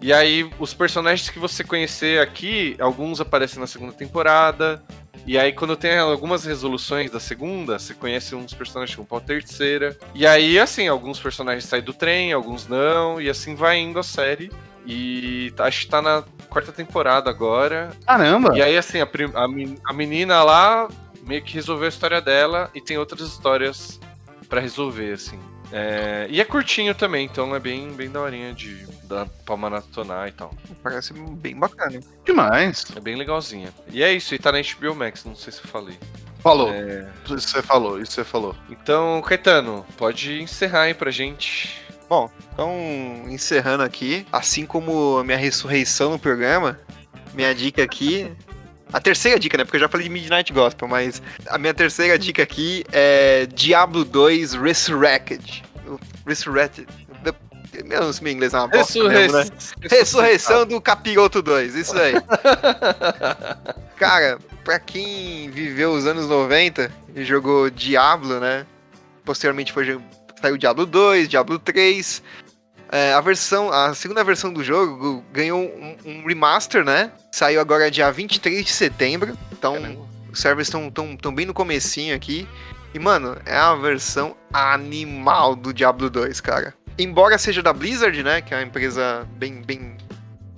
[0.00, 4.82] E aí, os personagens que você conhecer aqui, alguns aparecem na segunda temporada.
[5.26, 9.26] E aí, quando tem algumas resoluções da segunda, você conhece uns personagens que vão pra
[9.26, 9.98] terceira.
[10.14, 14.02] E aí, assim, alguns personagens saem do trem, alguns não, e assim vai indo a
[14.02, 14.50] série.
[14.90, 17.90] E tá- acho que tá na quarta temporada agora.
[18.06, 18.56] Caramba!
[18.56, 20.88] E aí, assim, a, a a menina lá
[21.22, 24.00] meio que resolveu a história dela e tem outras histórias
[24.48, 25.38] pra resolver, assim.
[25.70, 30.32] É, e é curtinho também, então é bem, bem daorinha de dar pra maratonar e
[30.32, 30.54] tal.
[30.82, 32.00] Parece bem bacana.
[32.24, 32.86] Demais.
[32.96, 33.68] É bem legalzinha.
[33.92, 35.98] E é isso, e tá na HBO Max, não sei se eu falei.
[36.40, 36.72] Falou.
[36.72, 38.54] É, Isso você falou, isso você falou.
[38.70, 41.82] então, Caetano, pode encerrar aí pra gente.
[42.08, 42.72] Bom, então,
[43.28, 46.80] encerrando aqui, assim como a minha ressurreição no programa,
[47.34, 48.30] minha dica aqui.
[48.90, 49.64] A terceira dica, né?
[49.64, 54.04] Porque eu já falei de Midnight Gospel, mas a minha terceira dica aqui é Diablo
[54.04, 55.62] 2 Resurrected.
[56.26, 56.88] Resurrected.
[57.84, 59.46] Meu, não sei meu inglês é uma bosta mesmo, né?
[59.90, 62.14] Ressurreição do Capiroto 2, isso aí.
[63.96, 68.66] Cara, pra quem viveu os anos 90 e jogou Diablo, né?
[69.24, 70.00] Posteriormente foi,
[70.40, 72.22] saiu Diablo 2, Diablo 3.
[72.90, 77.10] É, a versão, a segunda versão do jogo ganhou um, um remaster, né?
[77.30, 79.36] Saiu agora dia 23 de setembro.
[79.52, 82.48] Então, os servers estão tão, tão bem no comecinho aqui.
[82.94, 86.72] E, mano, é a versão animal do Diablo 2, cara.
[86.98, 88.40] Embora seja da Blizzard, né?
[88.40, 89.96] Que é uma empresa bem, bem,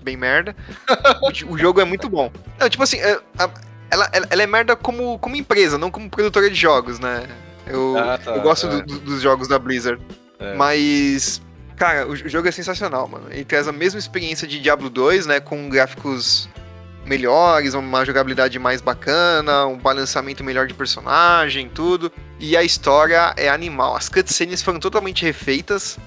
[0.03, 0.55] bem merda.
[1.23, 2.31] o, o jogo é muito bom.
[2.59, 3.51] Não, tipo assim, é- a-
[3.91, 7.27] ela, ela, ela é merda como, como empresa, não como produtora de jogos, né?
[7.71, 8.71] Eu, Ah, tá, eu gosto é.
[8.71, 10.01] do- do- dos jogos da Blizzard.
[10.39, 10.55] É.
[10.55, 11.41] Mas,
[11.77, 13.27] cara, o, o jogo é sensacional, mano.
[13.31, 15.41] Ele traz a mesma experiência de Diablo 2, né?
[15.41, 16.49] Com gráficos
[17.05, 22.13] melhores, uma jogabilidade mais bacana, um balanceamento melhor de personagem, tudo.
[22.39, 23.97] E a história é animal.
[23.97, 25.99] As cutscenes foram totalmente refeitas,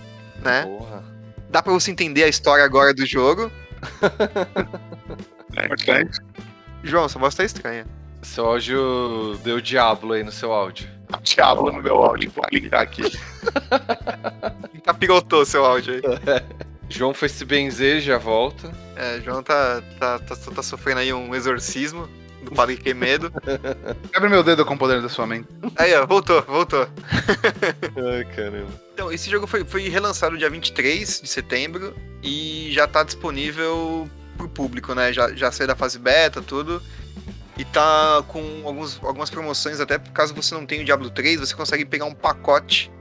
[0.43, 0.63] né?
[0.63, 1.03] Porra.
[1.49, 3.51] Dá pra você entender a história agora do jogo.
[6.83, 7.85] João, sua voz tá estranha.
[8.21, 10.87] Seu áudio deu Diablo aí no seu áudio.
[11.23, 13.03] Diabo no meu áudio, vou ligar aqui.
[14.83, 16.01] Capirotou seu áudio aí.
[16.89, 18.71] João foi se benzer, já volta.
[18.95, 22.07] É, João tá, tá, tá, tá sofrendo aí um exorcismo
[22.43, 23.31] do Padre Quemedo.
[24.11, 25.47] Quebra meu dedo com o poder da sua mente.
[25.75, 26.87] Aí, ó, voltou, voltou.
[27.11, 28.67] Ai, caramba.
[28.93, 34.47] Então, esse jogo foi, foi relançado dia 23 de setembro e já tá disponível pro
[34.47, 35.11] público, né?
[35.11, 36.81] Já, já saiu da fase beta, tudo.
[37.57, 41.55] E tá com alguns, algumas promoções, até caso você não tenha o Diablo 3, você
[41.55, 42.91] consegue pegar um pacote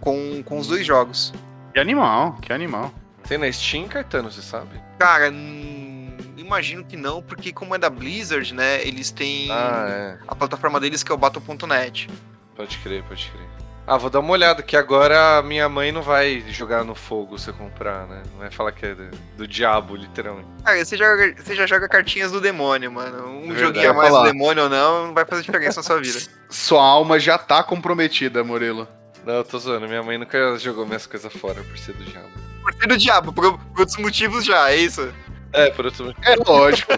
[0.00, 1.32] com, com os dois jogos.
[1.74, 2.92] Que animal, que animal.
[3.26, 4.80] Tem na Steam, Caetano, você sabe?
[4.98, 8.86] Cara, hum, imagino que não, porque como é da Blizzard, né?
[8.86, 10.18] Eles têm Ah, é.
[10.28, 12.08] a plataforma deles que é o Battle.net.
[12.54, 13.48] Pode crer, pode crer.
[13.84, 17.36] Ah, vou dar uma olhada, que agora a minha mãe não vai jogar no fogo
[17.36, 18.22] se eu comprar, né?
[18.30, 20.46] Não vai falar que é do, do diabo, literalmente.
[20.64, 23.26] Cara, você, joga, você já joga cartinhas do demônio, mano.
[23.26, 23.60] Um Verdade.
[23.60, 26.18] joguinho a mais do demônio ou não, não vai fazer diferença na sua vida.
[26.52, 28.86] Sua alma já tá comprometida, Murilo.
[29.24, 29.88] Não, eu tô zoando.
[29.88, 32.28] Minha mãe nunca jogou minhas coisas fora por ser do diabo.
[32.62, 35.10] Por ser do diabo, por, por outros motivos já, é isso?
[35.52, 36.92] É, por outro É lógico.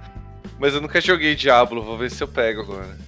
[0.60, 2.98] Mas eu nunca joguei Diablo, vou ver se eu pego agora.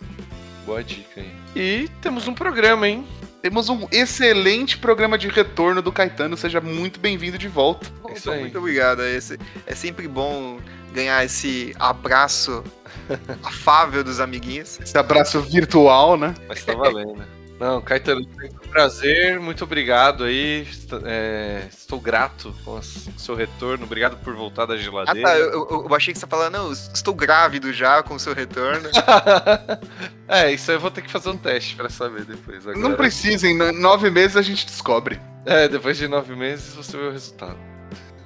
[0.65, 1.31] Boa dica aí.
[1.57, 3.05] E temos um programa, hein?
[3.41, 6.37] Temos um excelente programa de retorno do Caetano.
[6.37, 7.91] Seja muito bem-vindo de volta.
[8.09, 8.41] É isso aí.
[8.43, 9.03] Muito obrigado.
[9.03, 10.59] É, esse- é sempre bom
[10.95, 12.63] ganhar esse abraço
[13.43, 14.79] afável dos amiguinhos.
[14.81, 16.35] Esse abraço virtual, né?
[16.49, 17.25] Mas tá valendo.
[17.63, 20.67] Não, Caetano, um prazer, muito obrigado aí.
[21.05, 23.85] É, estou grato com o seu retorno.
[23.85, 25.29] Obrigado por voltar da Ah geladeira.
[25.29, 28.89] tá, eu, eu- achei que você falando, não, estou grávido já com o seu retorno.
[30.27, 32.67] é, isso aí eu vou ter que fazer um teste pra saber depois.
[32.67, 32.77] Agora.
[32.77, 35.21] Não precisa, em no- nove meses a gente descobre.
[35.47, 37.59] É, depois de nove meses você vê o resultado.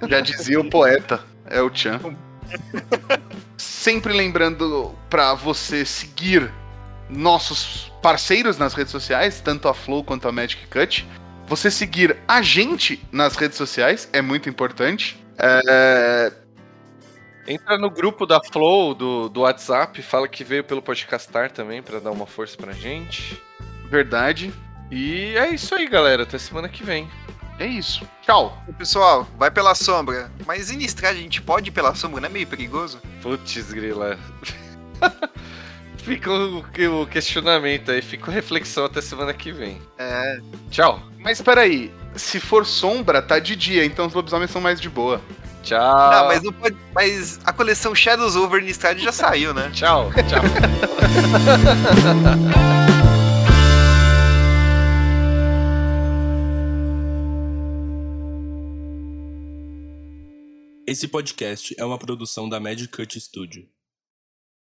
[0.08, 2.00] Já dizia o poeta, é o Chan.
[3.58, 6.50] Sempre lembrando pra você seguir
[7.10, 11.04] nossos parceiros nas redes sociais, tanto a Flow quanto a Magic Cut.
[11.48, 15.20] Você seguir a gente nas redes sociais é muito importante.
[15.36, 16.32] É,
[17.48, 21.98] Entra no grupo da Flow do, do WhatsApp, fala que veio pelo Podcastar também pra
[21.98, 23.42] dar uma força pra gente.
[23.90, 24.54] verdade.
[24.88, 26.22] E é isso aí, galera.
[26.22, 27.10] Até semana que vem.
[27.58, 28.08] É isso.
[28.22, 28.56] Tchau.
[28.78, 30.30] Pessoal, vai pela sombra.
[30.46, 33.02] Mas em estrada a gente pode ir pela sombra, não é meio perigoso?
[33.20, 34.16] Putz, grila.
[36.06, 39.82] Fica o, o questionamento aí, fica a reflexão até semana que vem.
[39.98, 40.38] É.
[40.70, 41.02] Tchau.
[41.18, 45.20] Mas peraí, se for sombra, tá de dia, então os lobisomens são mais de boa.
[45.64, 46.10] Tchau.
[46.12, 46.76] Não, mas não pode.
[46.94, 49.68] Mas a coleção Shadows Over Nistrad já saiu, né?
[49.74, 50.42] Tchau, tchau.
[60.86, 63.66] Esse podcast é uma produção da Magic Cut Studio.